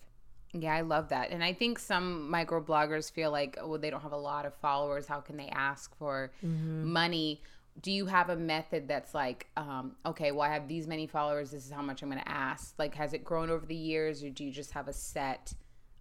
[0.53, 1.31] Yeah, I love that.
[1.31, 4.55] And I think some micro bloggers feel like, oh, they don't have a lot of
[4.55, 5.07] followers.
[5.07, 6.93] How can they ask for mm-hmm.
[6.93, 7.43] money?
[7.83, 11.51] Do you have a method that's like, um, okay, well, I have these many followers.
[11.51, 12.75] This is how much I'm going to ask?
[12.79, 15.53] Like, has it grown over the years, or do you just have a set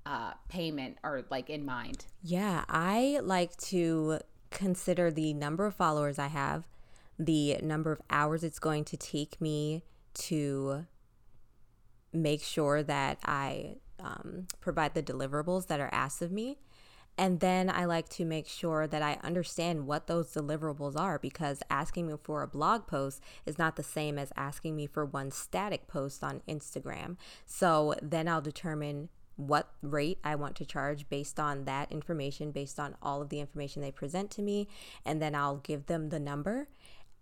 [0.06, 2.06] uh, payment or like in mind?
[2.22, 4.20] Yeah, I like to
[4.52, 6.68] consider the number of followers I have,
[7.18, 10.86] the number of hours it's going to take me to
[12.12, 16.58] make sure that I um, provide the deliverables that are asked of me.
[17.18, 21.62] And then I like to make sure that I understand what those deliverables are because
[21.70, 25.30] asking me for a blog post is not the same as asking me for one
[25.30, 27.18] static post on Instagram.
[27.46, 32.80] So then I'll determine what rate I want to charge based on that information, based
[32.80, 34.68] on all of the information they present to me.
[35.06, 36.68] And then I'll give them the number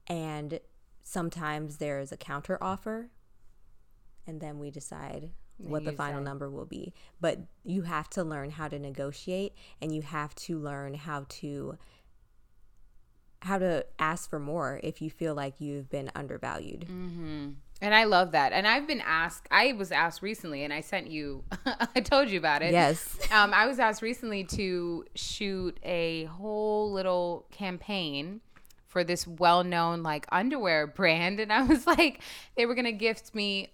[0.08, 0.60] and
[1.04, 3.10] sometimes there's a counter offer
[4.28, 8.50] and then we decide what the final number will be but you have to learn
[8.50, 11.78] how to negotiate and you have to learn how to
[13.44, 16.82] how to ask for more if you feel like you've been undervalued.
[16.82, 17.50] Mm-hmm.
[17.84, 18.54] And I love that.
[18.54, 22.38] And I've been asked, I was asked recently, and I sent you, I told you
[22.38, 22.72] about it.
[22.72, 23.18] Yes.
[23.32, 28.42] Um, I was asked recently to shoot a whole little campaign
[28.92, 31.40] for this well known like underwear brand.
[31.40, 32.22] And I was like,
[32.56, 33.72] they were going to gift me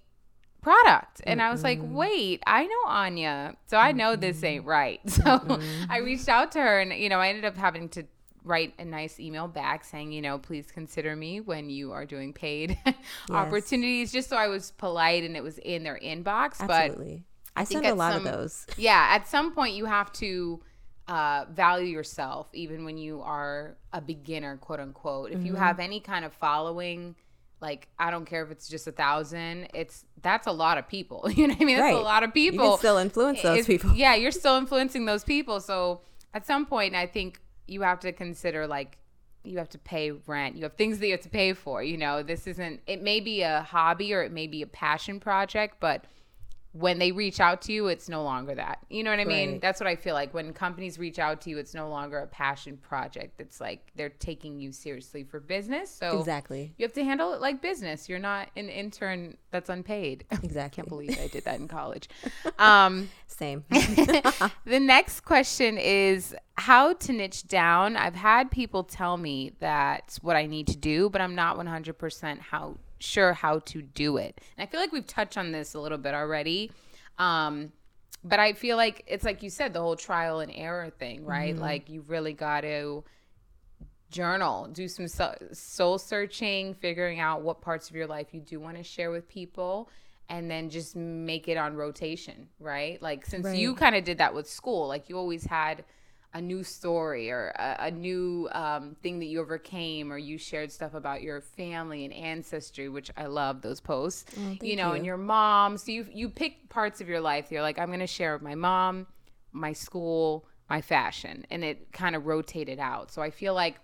[0.62, 1.22] product.
[1.26, 3.56] And I was like, wait, I know Anya.
[3.66, 5.00] So I know this ain't right.
[5.10, 8.04] So I reached out to her and, you know, I ended up having to
[8.44, 12.34] write a nice email back saying, you know, please consider me when you are doing
[12.34, 12.78] paid
[13.32, 16.60] opportunities, just so I was polite and it was in their inbox.
[16.62, 17.24] Absolutely.
[17.56, 18.66] I, think send a lot some- of those.
[18.78, 20.62] Yeah, at some point you have to
[21.08, 25.32] uh, value yourself, even when you are a beginner, quote unquote.
[25.32, 25.62] If you Mm-hmm.
[25.63, 27.15] have any kind of following,
[27.62, 31.30] like I don't care if it's just a thousand, it's that's a lot of people.
[31.36, 31.78] You know what I mean?
[31.78, 33.96] That's a lot of You people can still influence those it's- people.
[33.96, 35.60] Yeah, you're still influencing those people.
[35.62, 36.02] So
[36.34, 38.98] at some point, I think you have to consider like
[39.43, 40.56] you have to pay rent.
[40.58, 41.82] You have things that you have to pay for.
[41.82, 42.82] You know, this isn't.
[42.86, 46.04] It may be a hobby or it may be a passion project, but
[46.80, 48.80] when they reach out to you, it's no longer that.
[48.90, 49.54] You know what I mean?
[49.54, 49.62] Right.
[49.62, 50.34] That's what I feel like.
[50.34, 53.40] When companies reach out to you, it's no longer a passion project.
[53.42, 55.90] It's like they're taking you seriously for business.
[55.90, 56.74] So Exactly.
[56.78, 58.08] you have to handle it like business.
[58.08, 60.26] You're not an intern that's unpaid.
[60.48, 60.78] Exactly.
[60.78, 62.10] Can't believe I did that in college.
[62.58, 63.66] Um, Same.
[63.70, 67.98] the next question is how to niche down.
[67.98, 72.40] I've had people tell me that's what I need to do, but I'm not 100%
[72.40, 74.40] how sure how to do it.
[74.58, 76.72] And I feel like we've touched on this a little bit already.
[77.18, 77.72] Um,
[78.24, 81.56] but I feel like it's like you said, the whole trial and error thing, right?
[81.56, 83.04] Like you really got to
[84.10, 85.08] journal, do some
[85.54, 89.28] soul searching, figuring out what parts of your life you do want to share with
[89.28, 89.90] people,
[90.30, 93.02] and then just make it on rotation, right?
[93.02, 95.86] Like since you kind of did that with school, like you always had
[96.38, 100.71] a new story or a, a new um, thing that you overcame, or you shared
[100.71, 104.26] stuff about your family and ancestry, which I love those posts.
[104.38, 105.78] you thank know, and your mom.
[105.78, 107.52] So you you pick parts of your life.
[107.52, 109.08] You're like, I'm going to share with my mom,
[109.52, 113.12] my school, my fashion, and it kind of rotated out.
[113.12, 113.76] So I feel like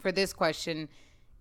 [0.00, 0.88] for this question,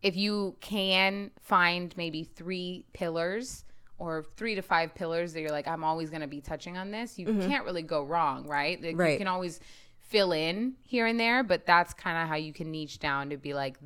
[0.01, 3.65] if you can find maybe three pillars
[3.99, 6.91] or three to five pillars that you're like, I'm always going to be touching on
[6.91, 8.81] this, you can't really go wrong, right?
[8.81, 9.60] Like, You can always
[10.08, 13.38] fill in here and there, but that's kind of how you can niche down to
[13.38, 13.78] be like,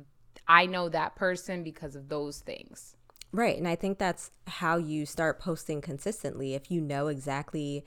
[0.46, 2.96] I know that person because of those things.
[3.32, 3.56] Right.
[3.56, 6.54] And I think that's how you start posting consistently.
[6.54, 7.84] If you know exactly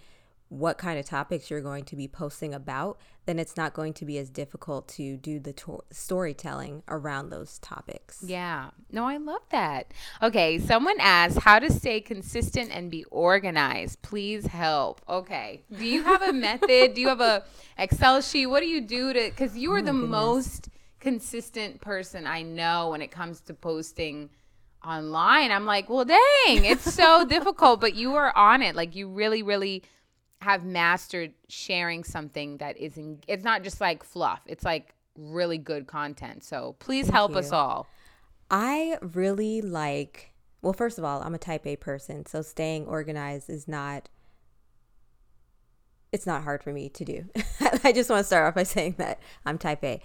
[0.50, 4.06] what kind of topics you're going to be posting about, then it's not going to
[4.06, 8.24] be as difficult to do the to- storytelling around those topics.
[8.26, 8.70] Yeah.
[8.92, 9.92] No, I love that.
[10.22, 10.60] Okay.
[10.60, 14.02] Someone asked how to stay consistent and be organized.
[14.04, 15.02] Please help.
[15.10, 15.64] Okay.
[15.76, 16.94] Do you have a method?
[16.94, 17.44] do you have a
[17.78, 18.46] Excel sheet?
[18.46, 22.90] What do you do to, cause you are oh the most consistent person I know
[22.90, 24.30] when it comes to posting
[24.86, 25.52] online.
[25.52, 28.76] I'm like, well, dang, it's so difficult, but you are on it.
[28.76, 29.84] Like you really, really
[30.46, 34.42] have mastered sharing something that isn't, it's not just like fluff.
[34.46, 36.44] It's like really good content.
[36.44, 37.88] So please help us all.
[38.52, 42.28] I really like, well, first of all, I'm a type A person.
[42.28, 44.10] So staying organized is not.
[46.12, 47.26] It's not hard for me to do.
[47.84, 50.02] I just want to start off by saying that I'm type A.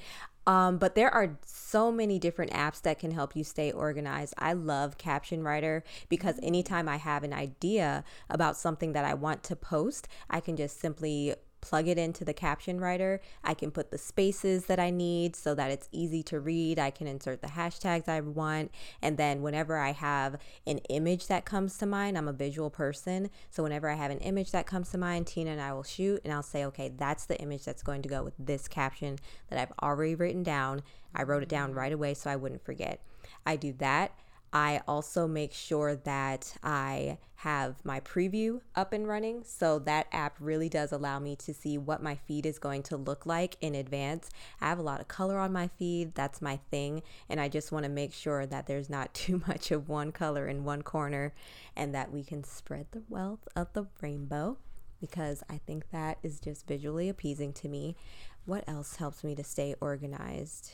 [0.50, 4.34] Um, but there are so many different apps that can help you stay organized.
[4.36, 9.44] I love Caption Writer because anytime I have an idea about something that I want
[9.44, 13.20] to post, I can just simply plug it into the caption writer.
[13.44, 16.78] I can put the spaces that I need so that it's easy to read.
[16.78, 18.70] I can insert the hashtags I want.
[19.02, 23.30] And then whenever I have an image that comes to mind, I'm a visual person.
[23.50, 26.20] So whenever I have an image that comes to mind, Tina and I will shoot
[26.24, 29.18] and I'll say, okay, that's the image that's going to go with this caption
[29.48, 30.82] that I've already written down.
[31.14, 31.78] I wrote it down mm-hmm.
[31.78, 33.00] right away so I wouldn't forget.
[33.44, 34.12] I do that.
[34.52, 39.42] I also make sure that I have my preview up and running.
[39.44, 42.96] So that app really does allow me to see what my feed is going to
[42.96, 44.28] look like in advance.
[44.60, 46.14] I have a lot of color on my feed.
[46.14, 47.02] That's my thing.
[47.28, 50.48] And I just want to make sure that there's not too much of one color
[50.48, 51.32] in one corner
[51.76, 54.58] and that we can spread the wealth of the rainbow
[55.00, 57.96] because I think that is just visually appeasing to me.
[58.44, 60.72] What else helps me to stay organized?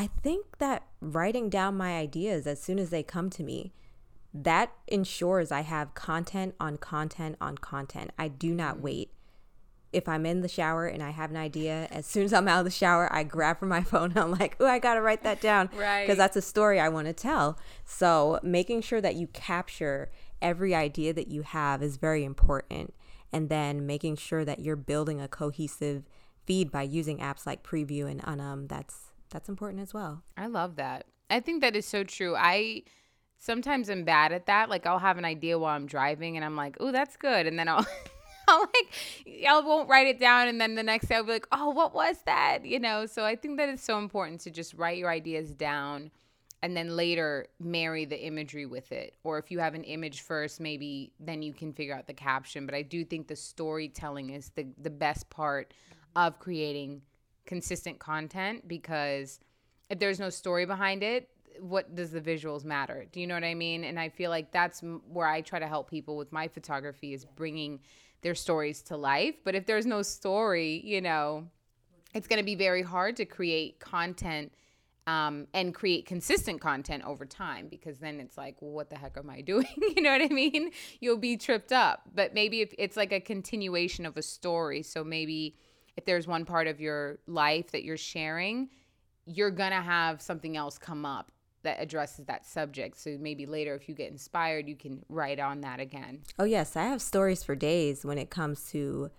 [0.00, 3.74] I think that writing down my ideas as soon as they come to me,
[4.32, 8.10] that ensures I have content on content on content.
[8.18, 8.80] I do not mm.
[8.80, 9.10] wait.
[9.92, 12.60] If I'm in the shower and I have an idea, as soon as I'm out
[12.60, 14.14] of the shower, I grab for my phone.
[14.16, 15.68] I'm like, oh, I got to write that down.
[15.76, 16.04] Right.
[16.04, 17.58] Because that's a story I want to tell.
[17.84, 20.10] So making sure that you capture
[20.40, 22.94] every idea that you have is very important.
[23.34, 26.04] And then making sure that you're building a cohesive
[26.46, 28.68] feed by using apps like Preview and Unum.
[28.68, 30.22] That's that's important as well.
[30.36, 31.06] I love that.
[31.30, 32.34] I think that is so true.
[32.36, 32.82] I
[33.38, 34.68] sometimes am bad at that.
[34.68, 37.46] Like I'll have an idea while I'm driving and I'm like, oh, that's good.
[37.46, 37.86] And then I'll
[38.48, 41.48] I'll like I won't write it down and then the next day I'll be like,
[41.52, 42.64] oh, what was that?
[42.64, 46.10] You know, so I think that it's so important to just write your ideas down
[46.62, 49.14] and then later marry the imagery with it.
[49.24, 52.66] Or if you have an image first, maybe then you can figure out the caption.
[52.66, 55.72] But I do think the storytelling is the the best part
[56.16, 57.02] of creating
[57.46, 59.40] consistent content because
[59.88, 61.28] if there's no story behind it,
[61.58, 63.06] what does the visuals matter?
[63.12, 63.84] Do you know what I mean?
[63.84, 67.24] And I feel like that's where I try to help people with my photography is
[67.24, 67.80] bringing
[68.22, 69.34] their stories to life.
[69.44, 71.48] But if there's no story, you know,
[72.14, 74.52] it's going to be very hard to create content
[75.06, 79.16] um, and create consistent content over time because then it's like, well, what the heck
[79.16, 79.66] am I doing?
[79.76, 80.70] you know what I mean?
[81.00, 82.02] You'll be tripped up.
[82.14, 85.56] But maybe if it's like a continuation of a story, so maybe
[86.00, 88.70] if there's one part of your life that you're sharing,
[89.26, 91.30] you're going to have something else come up
[91.62, 92.98] that addresses that subject.
[92.98, 96.22] So maybe later, if you get inspired, you can write on that again.
[96.38, 96.74] Oh, yes.
[96.74, 99.10] I have stories for days when it comes to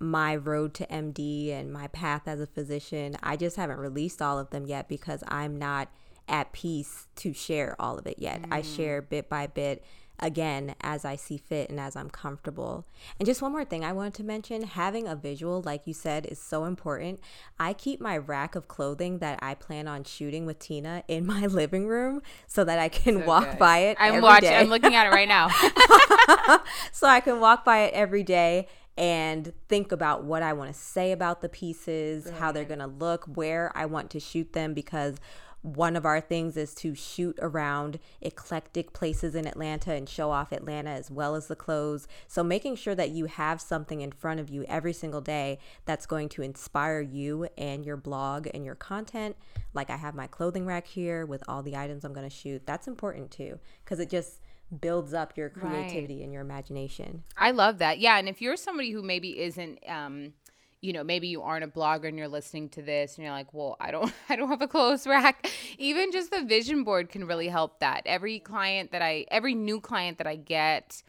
[0.00, 3.16] my road to MD and my path as a physician.
[3.22, 5.92] I just haven't released all of them yet because I'm not
[6.26, 8.42] at peace to share all of it yet.
[8.42, 8.52] Mm.
[8.52, 9.84] I share bit by bit
[10.20, 12.86] again as I see fit and as I'm comfortable.
[13.18, 16.26] And just one more thing I wanted to mention having a visual, like you said,
[16.26, 17.20] is so important.
[17.58, 21.46] I keep my rack of clothing that I plan on shooting with Tina in my
[21.46, 23.58] living room so that I can so walk good.
[23.58, 23.96] by it.
[24.00, 24.52] I'm watching.
[24.52, 25.48] I'm looking at it right now.
[26.92, 30.78] so I can walk by it every day and think about what I want to
[30.78, 34.74] say about the pieces, how they're going to look, where I want to shoot them
[34.74, 35.16] because
[35.62, 40.52] one of our things is to shoot around eclectic places in Atlanta and show off
[40.52, 42.08] Atlanta as well as the clothes.
[42.26, 46.06] So, making sure that you have something in front of you every single day that's
[46.06, 49.36] going to inspire you and your blog and your content.
[49.74, 52.62] Like, I have my clothing rack here with all the items I'm going to shoot.
[52.64, 54.40] That's important too, because it just
[54.80, 56.24] builds up your creativity right.
[56.24, 57.24] and your imagination.
[57.36, 57.98] I love that.
[57.98, 58.18] Yeah.
[58.18, 60.32] And if you're somebody who maybe isn't, um,
[60.80, 63.52] you know maybe you aren't a blogger and you're listening to this and you're like
[63.52, 65.50] well i don't i don't have a clothes rack.
[65.78, 68.02] Even just the vision board can really help that.
[68.06, 71.02] Every client that i every new client that i get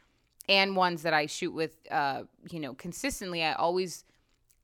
[0.49, 4.03] and ones that i shoot with uh you know consistently i always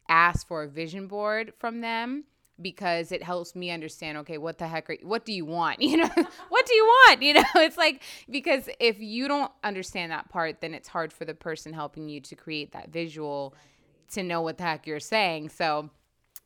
[0.09, 2.23] ask for a vision board from them
[2.59, 5.81] because it helps me understand okay what the heck are what do you want?
[5.81, 6.09] You know
[6.49, 7.21] what do you want?
[7.21, 11.25] You know it's like because if you don't understand that part then it's hard for
[11.25, 13.53] the person helping you to create that visual
[14.09, 15.49] to know what the heck you're saying.
[15.49, 15.89] So,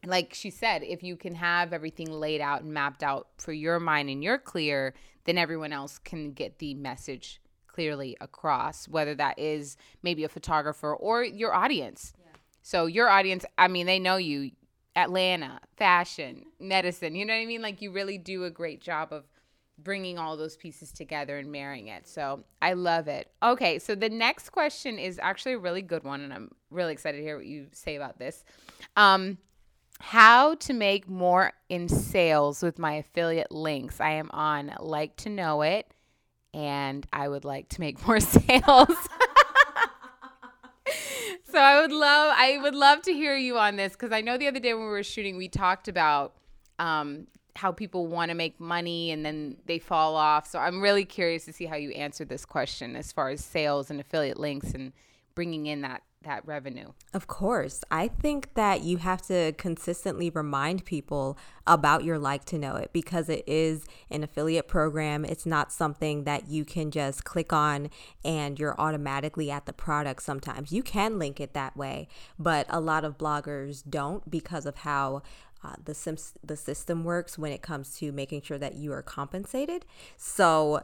[0.05, 3.79] like she said, if you can have everything laid out and mapped out for your
[3.79, 4.93] mind and you're clear,
[5.25, 10.93] then everyone else can get the message clearly across, whether that is maybe a photographer
[10.95, 12.13] or your audience.
[12.17, 12.31] Yeah.
[12.63, 14.51] So, your audience, I mean, they know you
[14.95, 17.61] Atlanta, fashion, medicine, you know what I mean?
[17.61, 19.23] Like, you really do a great job of
[19.83, 22.07] bringing all those pieces together and marrying it.
[22.07, 23.31] So I love it.
[23.41, 27.17] Okay, so the next question is actually a really good one, and I'm really excited
[27.17, 28.43] to hear what you say about this.
[28.95, 29.37] Um,
[29.99, 34.01] how to make more in sales with my affiliate links.
[34.01, 35.93] I am on Like to Know It,
[36.53, 38.97] and I would like to make more sales.
[41.43, 44.37] so I would love I would love to hear you on this because I know
[44.37, 46.33] the other day when we were shooting, we talked about
[46.79, 50.47] um, how people want to make money and then they fall off.
[50.47, 53.89] So I'm really curious to see how you answer this question as far as sales
[53.89, 54.93] and affiliate links and
[55.35, 56.91] bringing in that that revenue.
[57.13, 57.83] Of course.
[57.89, 62.91] I think that you have to consistently remind people about your like to know it
[62.93, 65.25] because it is an affiliate program.
[65.25, 67.89] It's not something that you can just click on
[68.23, 70.71] and you're automatically at the product sometimes.
[70.71, 75.23] You can link it that way, but a lot of bloggers don't because of how
[75.63, 79.01] uh, the sim- the system works when it comes to making sure that you are
[79.01, 79.85] compensated.
[80.17, 80.83] So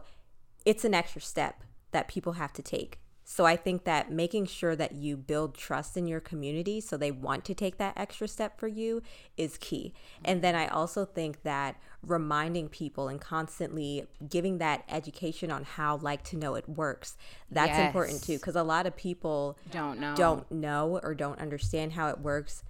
[0.66, 3.00] it's an extra step that people have to take.
[3.30, 7.12] So I think that making sure that you build trust in your community so they
[7.12, 9.02] want to take that extra step for you
[9.36, 9.94] is key.
[10.24, 15.98] And then I also think that reminding people and constantly giving that education on how
[15.98, 17.18] like to know it works
[17.52, 17.88] that's yes.
[17.88, 22.08] important too because a lot of people don't know don't know or don't understand how
[22.08, 22.64] it works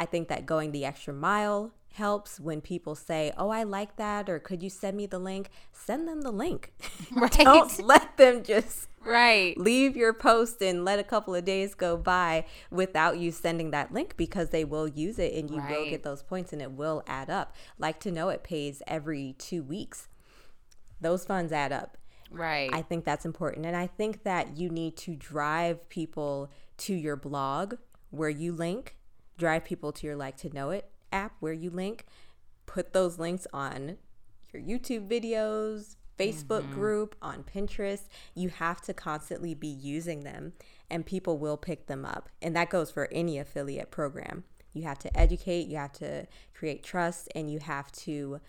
[0.00, 4.30] I think that going the extra mile helps when people say, "Oh, I like that,"
[4.30, 6.72] or "Could you send me the link?" Send them the link.
[7.12, 7.30] Right.
[7.38, 11.96] Don't let them just right leave your post and let a couple of days go
[11.96, 15.70] by without you sending that link because they will use it and you right.
[15.70, 17.54] will get those points and it will add up.
[17.78, 20.08] Like to know it pays every 2 weeks.
[21.00, 21.98] Those funds add up.
[22.30, 22.70] Right.
[22.72, 27.16] I think that's important and I think that you need to drive people to your
[27.16, 27.74] blog
[28.10, 28.96] where you link
[29.40, 32.06] drive people to your like to know it app where you link
[32.66, 33.96] put those links on
[34.52, 36.74] your youtube videos facebook mm-hmm.
[36.74, 38.08] group on pinterest.
[38.34, 40.52] You have to constantly be using them
[40.90, 42.28] and people will pick them up.
[42.42, 44.44] And that goes for any affiliate program.
[44.72, 48.40] You have to educate you have to create trust and you have to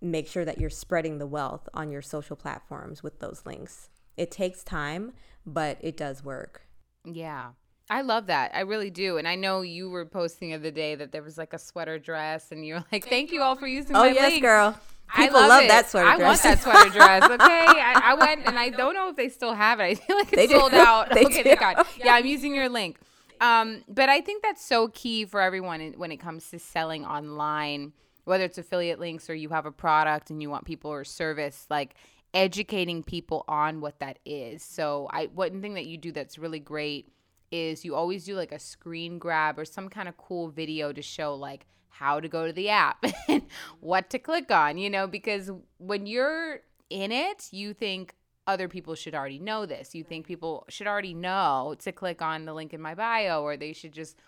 [0.00, 3.88] make sure that you're spreading the wealth on your social platforms with those links.
[4.16, 5.12] It takes time
[5.46, 6.66] but it does work.
[7.04, 7.52] Yeah
[7.92, 8.52] I love that.
[8.54, 9.18] I really do.
[9.18, 11.98] And I know you were posting the other day that there was like a sweater
[11.98, 14.42] dress and you're like, thank you all for using oh, my yes, link.
[14.42, 14.80] girl.
[15.14, 16.42] People love, love that sweater I dress.
[16.42, 17.22] I want that sweater dress.
[17.30, 17.66] Okay.
[17.66, 19.82] I, I, went and I don't know if they still have it.
[19.82, 20.78] I feel like it's they sold do.
[20.78, 21.10] out.
[21.14, 21.54] They okay, do.
[21.54, 21.86] thank God.
[22.02, 22.98] Yeah, I'm using your link.
[23.42, 27.92] Um, but I think that's so key for everyone when it comes to selling online,
[28.24, 31.66] whether it's affiliate links or you have a product and you want people or service,
[31.68, 31.94] like
[32.32, 34.62] educating people on what that is.
[34.62, 37.12] So I one thing that you do that's really great
[37.52, 41.02] is you always do like a screen grab or some kind of cool video to
[41.02, 43.42] show like how to go to the app and
[43.80, 48.14] what to click on, you know, because when you're in it, you think
[48.46, 49.94] other people should already know this.
[49.94, 53.56] You think people should already know to click on the link in my bio or
[53.56, 54.18] they should just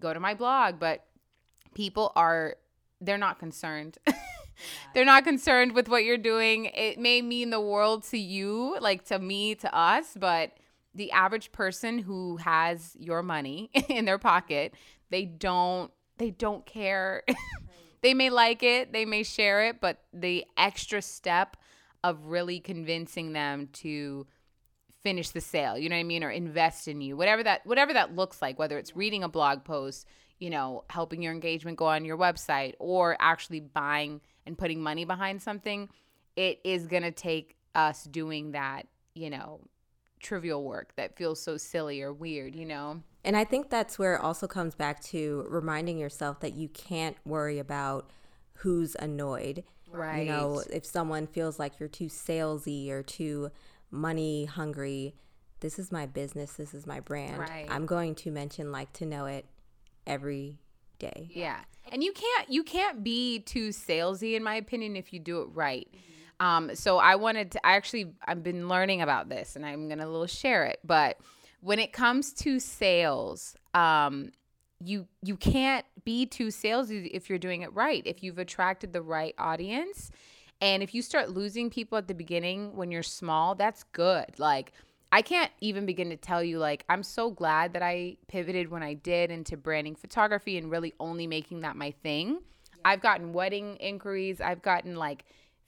[0.00, 1.06] go to my blog, but
[1.74, 2.56] people are
[3.00, 3.98] they're not concerned.
[4.94, 6.66] they're not concerned with what you're doing.
[6.66, 10.52] It may mean the world to you, like to me, to us, but
[10.94, 14.74] the average person who has your money in their pocket,
[15.10, 17.24] they don't they don't care.
[18.02, 21.56] they may like it, they may share it, but the extra step
[22.04, 24.26] of really convincing them to
[25.02, 27.92] finish the sale, you know what I mean, or invest in you, whatever that whatever
[27.92, 30.06] that looks like, whether it's reading a blog post,
[30.38, 35.04] you know, helping your engagement go on your website or actually buying and putting money
[35.04, 35.88] behind something,
[36.36, 39.60] it is going to take us doing that, you know,
[40.22, 43.02] trivial work that feels so silly or weird, you know?
[43.24, 47.16] And I think that's where it also comes back to reminding yourself that you can't
[47.24, 48.10] worry about
[48.54, 49.64] who's annoyed.
[49.90, 50.26] Right.
[50.26, 53.50] You know, if someone feels like you're too salesy or too
[53.90, 55.14] money hungry,
[55.60, 57.38] this is my business, this is my brand.
[57.38, 57.66] Right.
[57.68, 59.44] I'm going to mention like to know it
[60.06, 60.58] every
[60.98, 61.28] day.
[61.32, 61.60] Yeah.
[61.90, 65.48] And you can't you can't be too salesy in my opinion if you do it
[65.52, 65.88] right.
[65.90, 69.88] Mm-hmm um, so I wanted to, I actually, I've been learning about this and I'm
[69.88, 70.80] going to little share it.
[70.84, 71.18] But
[71.60, 74.32] when it comes to sales, um,
[74.84, 78.02] you you can't be too salesy if you're doing it right.
[78.04, 80.10] If you've attracted the right audience,
[80.60, 84.38] and if you start losing people at the beginning when you're small, that's good.
[84.38, 84.72] Like
[85.10, 88.82] I can't even begin to tell you like I'm so glad that I pivoted when
[88.82, 92.40] I did into branding photography and really only making that my thing.
[92.84, 94.40] I've gotten wedding inquiries.
[94.40, 95.24] I've gotten like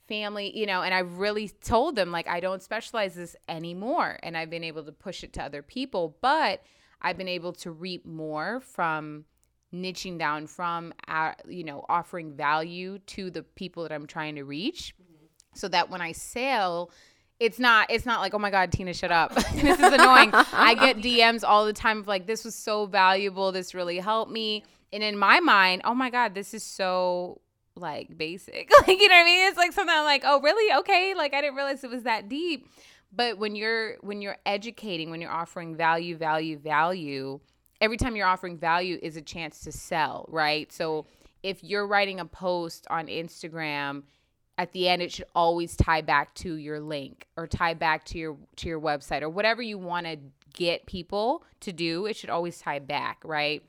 [0.07, 4.37] family, you know, and I've really told them like I don't specialize this anymore and
[4.37, 6.61] I've been able to push it to other people, but
[7.01, 9.25] I've been able to reap more from
[9.73, 14.43] niching down from uh, you know offering value to the people that I'm trying to
[14.43, 14.95] reach.
[15.01, 15.25] Mm-hmm.
[15.53, 16.91] so that when I sell
[17.39, 19.33] it's not it's not like oh my god tina shut up.
[19.55, 20.31] This is annoying.
[20.33, 23.51] I get dms all the time of like this was so valuable.
[23.51, 24.63] This really helped me.
[24.93, 27.41] And in my mind oh my god this is so
[27.75, 28.69] like basic.
[28.87, 29.47] like, you know what I mean?
[29.47, 30.73] It's like something I'm like, oh, really?
[30.79, 31.13] Okay.
[31.15, 32.67] Like, I didn't realize it was that deep.
[33.15, 37.39] But when you're when you're educating, when you're offering value, value, value,
[37.79, 40.71] every time you're offering value is a chance to sell, right?
[40.71, 41.05] So
[41.43, 44.03] if you're writing a post on Instagram,
[44.57, 48.17] at the end it should always tie back to your link or tie back to
[48.17, 50.17] your to your website or whatever you want to
[50.53, 53.63] get people to do, it should always tie back, right?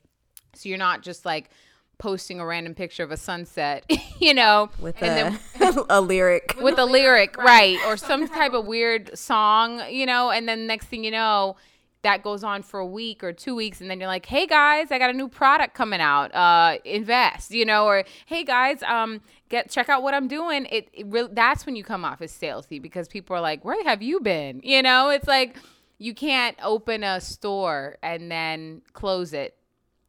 [0.55, 1.51] So you're not just like
[1.99, 3.85] posting a random picture of a sunset,
[4.21, 5.39] you know, with a, then,
[5.89, 10.49] a lyric, with a lyric, right, or some type of weird song, you know, and
[10.49, 11.57] then next thing you know,
[12.03, 14.93] that goes on for a week or two weeks, and then you're like, "Hey guys,
[14.93, 16.33] I got a new product coming out.
[16.33, 20.89] Uh, invest," you know, or "Hey guys, um, get check out what I'm doing." It,
[20.93, 24.03] it really that's when you come off as salesy because people are like, "Where have
[24.03, 25.57] you been?" You know, it's like
[25.99, 29.57] you can't open a store and then close it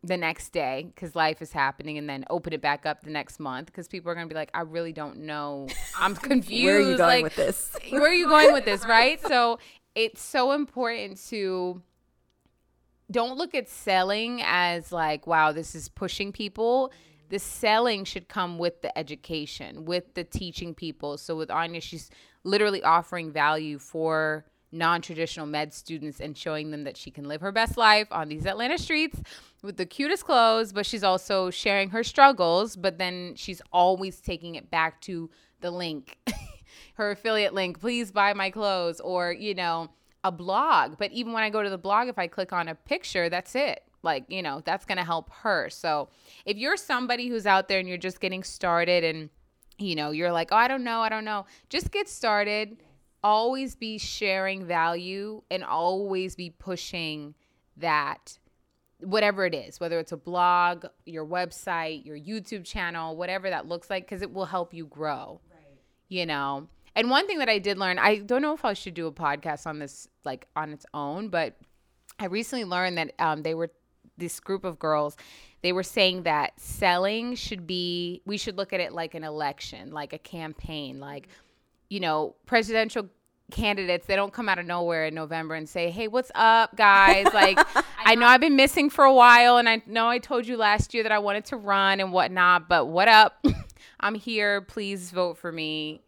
[0.03, 3.39] the next day because life is happening and then open it back up the next
[3.39, 5.67] month because people are going to be like i really don't know.
[5.97, 7.75] I'm confused where are you going like, with this?
[7.89, 9.19] where are you going with this right?
[9.27, 9.59] So
[9.95, 11.81] it's so important to
[13.09, 16.91] don't look at selling as like wow this is pushing people.
[17.29, 21.17] The selling should come with the education with the teaching people.
[21.17, 22.09] So with anya she's
[22.43, 27.51] literally offering value for non-traditional med students and showing them that she can live her
[27.51, 29.21] best life on these Atlanta streets
[29.63, 34.55] with the cutest clothes, but she's also sharing her struggles, but then she's always taking
[34.55, 35.29] it back to
[35.61, 36.17] the link.
[36.95, 39.89] her affiliate link, please buy my clothes or, you know,
[40.23, 40.97] a blog.
[40.97, 43.55] But even when I go to the blog if I click on a picture, that's
[43.55, 43.83] it.
[44.03, 45.69] Like, you know, that's going to help her.
[45.69, 46.09] So
[46.45, 49.29] if you're somebody who's out there and you're just getting started and,
[49.77, 52.77] you know, you're like, oh, I don't know, I don't know, just get started.
[53.23, 57.35] Always be sharing value and always be pushing
[57.77, 58.37] that
[58.99, 63.89] whatever it is, whether it's a blog, your website, your YouTube channel, whatever that looks
[63.89, 65.41] like, because it will help you grow.
[65.51, 65.59] Right.
[66.09, 66.67] You know?
[66.95, 69.11] And one thing that I did learn, I don't know if I should do a
[69.11, 71.55] podcast on this like on its own, but
[72.19, 73.69] I recently learned that um, they were
[74.17, 75.15] this group of girls
[75.61, 79.91] they were saying that selling should be we should look at it like an election
[79.91, 81.27] like a campaign like
[81.89, 83.07] you know presidential
[83.49, 87.25] candidates they don't come out of nowhere in november and say hey what's up guys
[87.33, 87.57] like
[88.05, 90.93] i know i've been missing for a while and i know i told you last
[90.93, 93.45] year that i wanted to run and whatnot but what up
[94.01, 96.01] i'm here please vote for me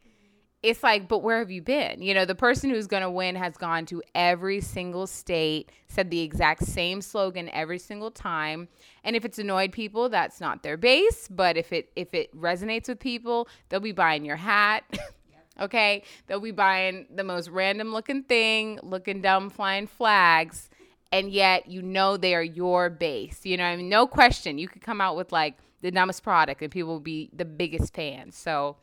[0.61, 2.01] it's like, but where have you been?
[2.01, 6.09] You know, the person who's going to win has gone to every single state, said
[6.09, 8.67] the exact same slogan every single time.
[9.05, 12.89] And if it's annoyed people, that's not their base, but if it if it resonates
[12.89, 14.83] with people, they'll be buying your hat.
[15.59, 16.03] okay?
[16.27, 20.69] They'll be buying the most random looking thing, looking dumb flying flags,
[21.11, 23.45] and yet you know they are your base.
[23.45, 24.57] You know, I mean, no question.
[24.57, 27.93] You could come out with like the dumbest product and people will be the biggest
[27.93, 28.35] fans.
[28.35, 28.77] So,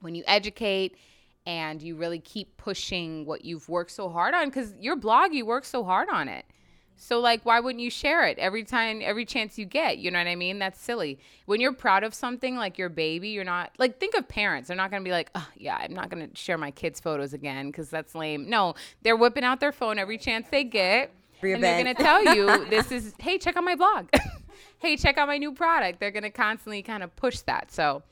[0.00, 0.96] when you educate
[1.46, 5.44] and you really keep pushing what you've worked so hard on because your blog you
[5.44, 6.44] work so hard on it
[7.02, 9.98] so like why wouldn't you share it every time every chance you get?
[9.98, 10.58] You know what i mean?
[10.58, 11.18] That's silly.
[11.46, 14.68] When you're proud of something like your baby you're not like think of parents.
[14.68, 17.00] They're not going to be like oh yeah i'm not going to share my kids
[17.00, 18.48] photos again because that's lame.
[18.48, 21.10] No they're whipping out their phone every chance they get
[21.42, 24.08] and they're going to tell you this is hey check out my blog
[24.78, 26.00] hey check out my new product.
[26.00, 27.72] They're going to constantly kind of push that.
[27.72, 28.02] So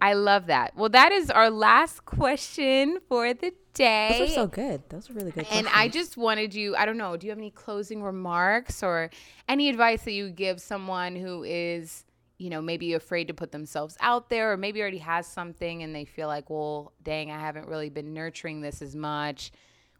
[0.00, 0.76] I love that.
[0.76, 4.16] Well, that is our last question for the day.
[4.18, 4.82] Those are so good.
[4.88, 5.46] Those are really good.
[5.50, 9.10] And I just wanted you, I don't know, do you have any closing remarks or
[9.48, 12.04] any advice that you give someone who is,
[12.38, 15.94] you know, maybe afraid to put themselves out there or maybe already has something and
[15.94, 19.52] they feel like, well, dang, I haven't really been nurturing this as much.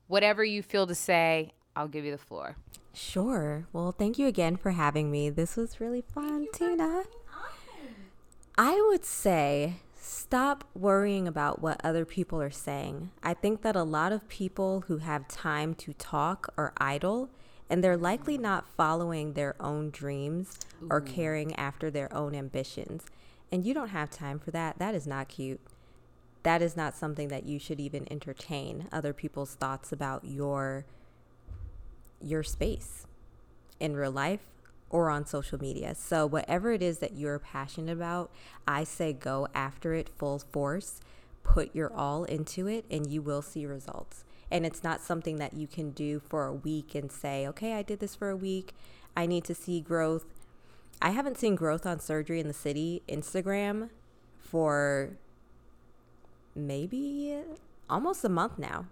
[0.08, 2.56] Whatever you feel to say, I'll give you the floor.
[2.92, 3.66] Sure.
[3.72, 5.30] Well, thank you again for having me.
[5.30, 7.04] This was really fun, Tina.
[8.58, 13.12] I would say Stop worrying about what other people are saying.
[13.22, 17.30] I think that a lot of people who have time to talk are idle
[17.70, 18.40] and they're likely mm.
[18.40, 20.58] not following their own dreams
[20.90, 23.04] or caring after their own ambitions.
[23.52, 24.80] And you don't have time for that.
[24.80, 25.60] That is not cute.
[26.42, 30.84] That is not something that you should even entertain other people's thoughts about your
[32.20, 33.06] your space
[33.78, 34.51] in real life
[34.92, 35.94] or on social media.
[35.96, 38.30] So, whatever it is that you're passionate about,
[38.68, 41.00] I say go after it full force,
[41.42, 44.24] put your all into it, and you will see results.
[44.50, 47.82] And it's not something that you can do for a week and say, okay, I
[47.82, 48.74] did this for a week.
[49.16, 50.26] I need to see growth.
[51.00, 53.88] I haven't seen growth on surgery and the city Instagram
[54.38, 55.16] for
[56.54, 57.38] maybe
[57.88, 58.86] almost a month now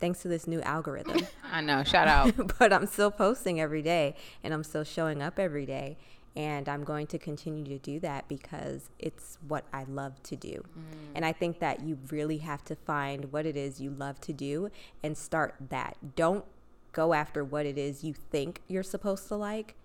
[0.00, 1.26] thanks to this new algorithm.
[1.52, 2.34] I know, shout out.
[2.58, 5.96] but I'm still posting every day and I'm still showing up every day.
[6.36, 10.64] And I'm going to continue to do that because it's what I love to do.
[10.76, 10.82] Mm.
[11.14, 14.32] And I think that you really have to find what it is you love to
[14.32, 14.68] do
[15.02, 15.96] and start that.
[16.16, 16.44] Don't
[16.90, 19.76] go after what it is you think you're supposed to like.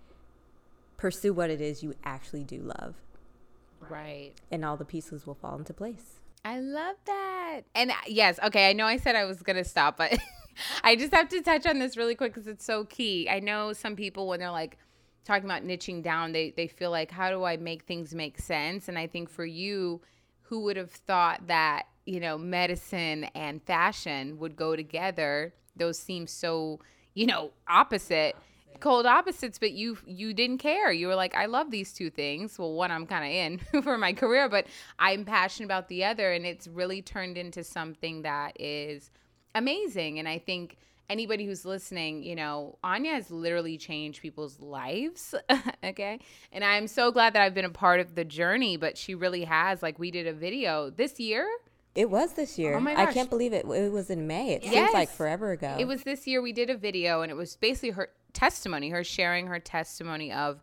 [0.96, 2.96] Pursue what it is you actually do love.
[3.88, 4.32] Right.
[4.50, 6.20] And all the pieces will fall into place.
[6.44, 7.60] I love that.
[7.74, 10.18] And uh, yes, okay, I know I said I was going to stop, but
[10.84, 13.28] I just have to touch on this really quick because it's so key.
[13.28, 14.78] I know some people, when they're like
[15.24, 18.88] talking about niching down, they, they feel like, how do I make things make sense?
[18.88, 20.00] And I think for you,
[20.42, 25.54] who would have thought that, you know, medicine and fashion would go together?
[25.76, 26.80] Those seem so,
[27.14, 28.34] you know, opposite
[28.78, 32.58] cold opposites but you you didn't care you were like i love these two things
[32.58, 34.66] well one i'm kind of in for my career but
[34.98, 39.10] i'm passionate about the other and it's really turned into something that is
[39.54, 45.34] amazing and i think anybody who's listening you know anya has literally changed people's lives
[45.84, 46.18] okay
[46.52, 49.44] and i'm so glad that i've been a part of the journey but she really
[49.44, 51.48] has like we did a video this year
[51.94, 52.76] it was this year.
[52.76, 53.08] Oh my gosh.
[53.08, 53.66] I can't believe it.
[53.66, 54.54] It was in May.
[54.54, 54.72] It yes.
[54.72, 55.76] seems like forever ago.
[55.78, 56.40] It was this year.
[56.40, 60.62] We did a video, and it was basically her testimony, her sharing her testimony of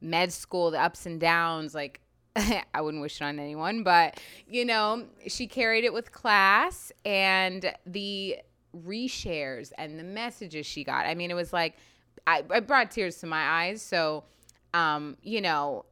[0.00, 1.74] med school, the ups and downs.
[1.74, 2.00] Like,
[2.36, 7.72] I wouldn't wish it on anyone, but you know, she carried it with class and
[7.86, 8.36] the
[8.76, 11.06] reshares and the messages she got.
[11.06, 11.76] I mean, it was like,
[12.26, 13.82] I, I brought tears to my eyes.
[13.82, 14.24] So,
[14.74, 15.86] um, you know,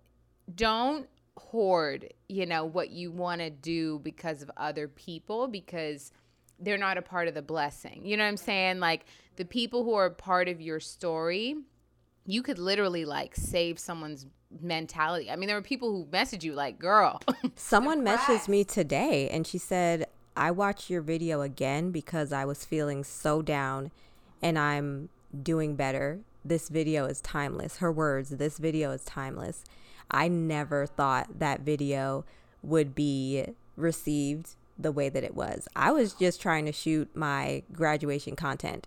[0.54, 1.08] don't
[1.38, 6.12] hoard, you know, what you want to do because of other people because
[6.58, 8.02] they're not a part of the blessing.
[8.04, 8.80] You know what I'm saying?
[8.80, 11.56] Like the people who are part of your story
[12.26, 14.26] you could literally like save someone's
[14.60, 15.30] mentality.
[15.30, 17.20] I mean, there were people who messaged you like, "Girl."
[17.56, 22.64] Someone messaged me today and she said, "I watched your video again because I was
[22.64, 23.92] feeling so down
[24.42, 25.08] and I'm
[25.42, 26.20] doing better.
[26.44, 29.64] This video is timeless." Her words, "This video is timeless."
[30.10, 32.24] I never thought that video
[32.62, 33.44] would be
[33.76, 35.68] received the way that it was.
[35.74, 38.86] I was just trying to shoot my graduation content.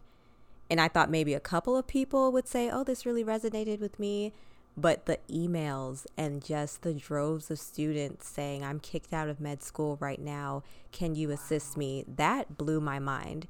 [0.69, 3.99] And I thought maybe a couple of people would say, oh, this really resonated with
[3.99, 4.33] me.
[4.77, 9.63] But the emails and just the droves of students saying, I'm kicked out of med
[9.63, 10.63] school right now.
[10.91, 12.05] Can you assist me?
[12.07, 13.47] That blew my mind.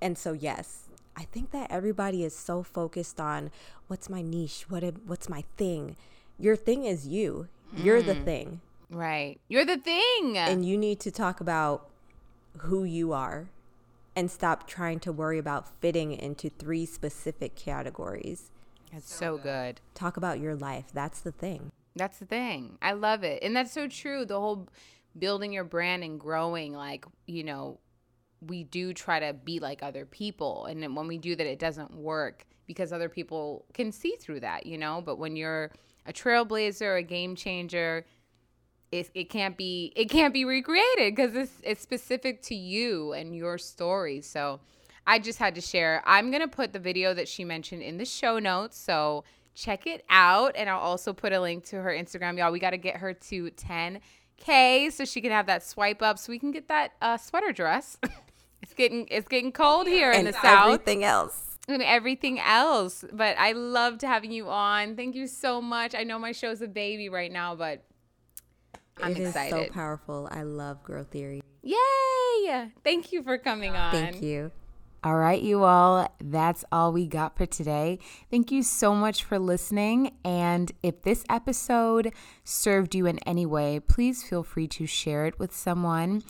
[0.00, 3.50] And so, yes, I think that everybody is so focused on
[3.88, 4.66] what's my niche?
[4.68, 5.96] What, what's my thing?
[6.38, 7.48] Your thing is you.
[7.76, 8.06] You're mm.
[8.06, 8.60] the thing.
[8.90, 9.40] Right.
[9.48, 10.38] You're the thing.
[10.38, 11.88] And you need to talk about
[12.58, 13.48] who you are
[14.16, 18.50] and stop trying to worry about fitting into three specific categories.
[18.92, 19.80] That's so, so good.
[19.94, 20.86] Talk about your life.
[20.92, 21.70] That's the thing.
[21.94, 22.78] That's the thing.
[22.80, 23.42] I love it.
[23.42, 24.24] And that's so true.
[24.24, 24.68] The whole
[25.18, 27.78] building your brand and growing, like, you know,
[28.40, 30.66] we do try to be like other people.
[30.66, 34.64] And when we do that, it doesn't work because other people can see through that,
[34.66, 35.02] you know?
[35.04, 35.70] But when you're
[36.06, 38.04] a trailblazer, a game changer,
[38.90, 43.36] it, it can't be it can't be recreated because it's it's specific to you and
[43.36, 44.20] your story.
[44.20, 44.60] So
[45.06, 46.02] I just had to share.
[46.06, 48.78] I'm gonna put the video that she mentioned in the show notes.
[48.78, 49.24] So
[49.54, 52.38] check it out, and I'll also put a link to her Instagram.
[52.38, 56.18] Y'all, we got to get her to 10k so she can have that swipe up,
[56.18, 57.98] so we can get that uh, sweater dress.
[58.62, 60.72] it's getting it's getting cold here and in the south.
[60.72, 63.04] Everything else and everything else.
[63.12, 64.96] But I loved having you on.
[64.96, 65.94] Thank you so much.
[65.94, 67.82] I know my show's a baby right now, but
[69.02, 69.68] I'm it excited.
[69.68, 70.28] So powerful.
[70.30, 71.42] I love growth theory.
[71.62, 72.70] Yay!
[72.82, 73.92] Thank you for coming on.
[73.92, 74.50] Thank you.
[75.04, 78.00] All right, you all, that's all we got for today.
[78.32, 80.16] Thank you so much for listening.
[80.24, 85.38] And if this episode served you in any way, please feel free to share it
[85.38, 86.24] with someone.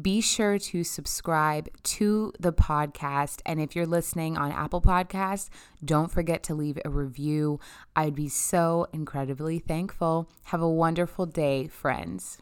[0.00, 3.40] Be sure to subscribe to the podcast.
[3.46, 5.50] And if you're listening on Apple Podcasts,
[5.84, 7.60] don't forget to leave a review.
[7.94, 10.28] I'd be so incredibly thankful.
[10.46, 12.38] Have a wonderful day, friends.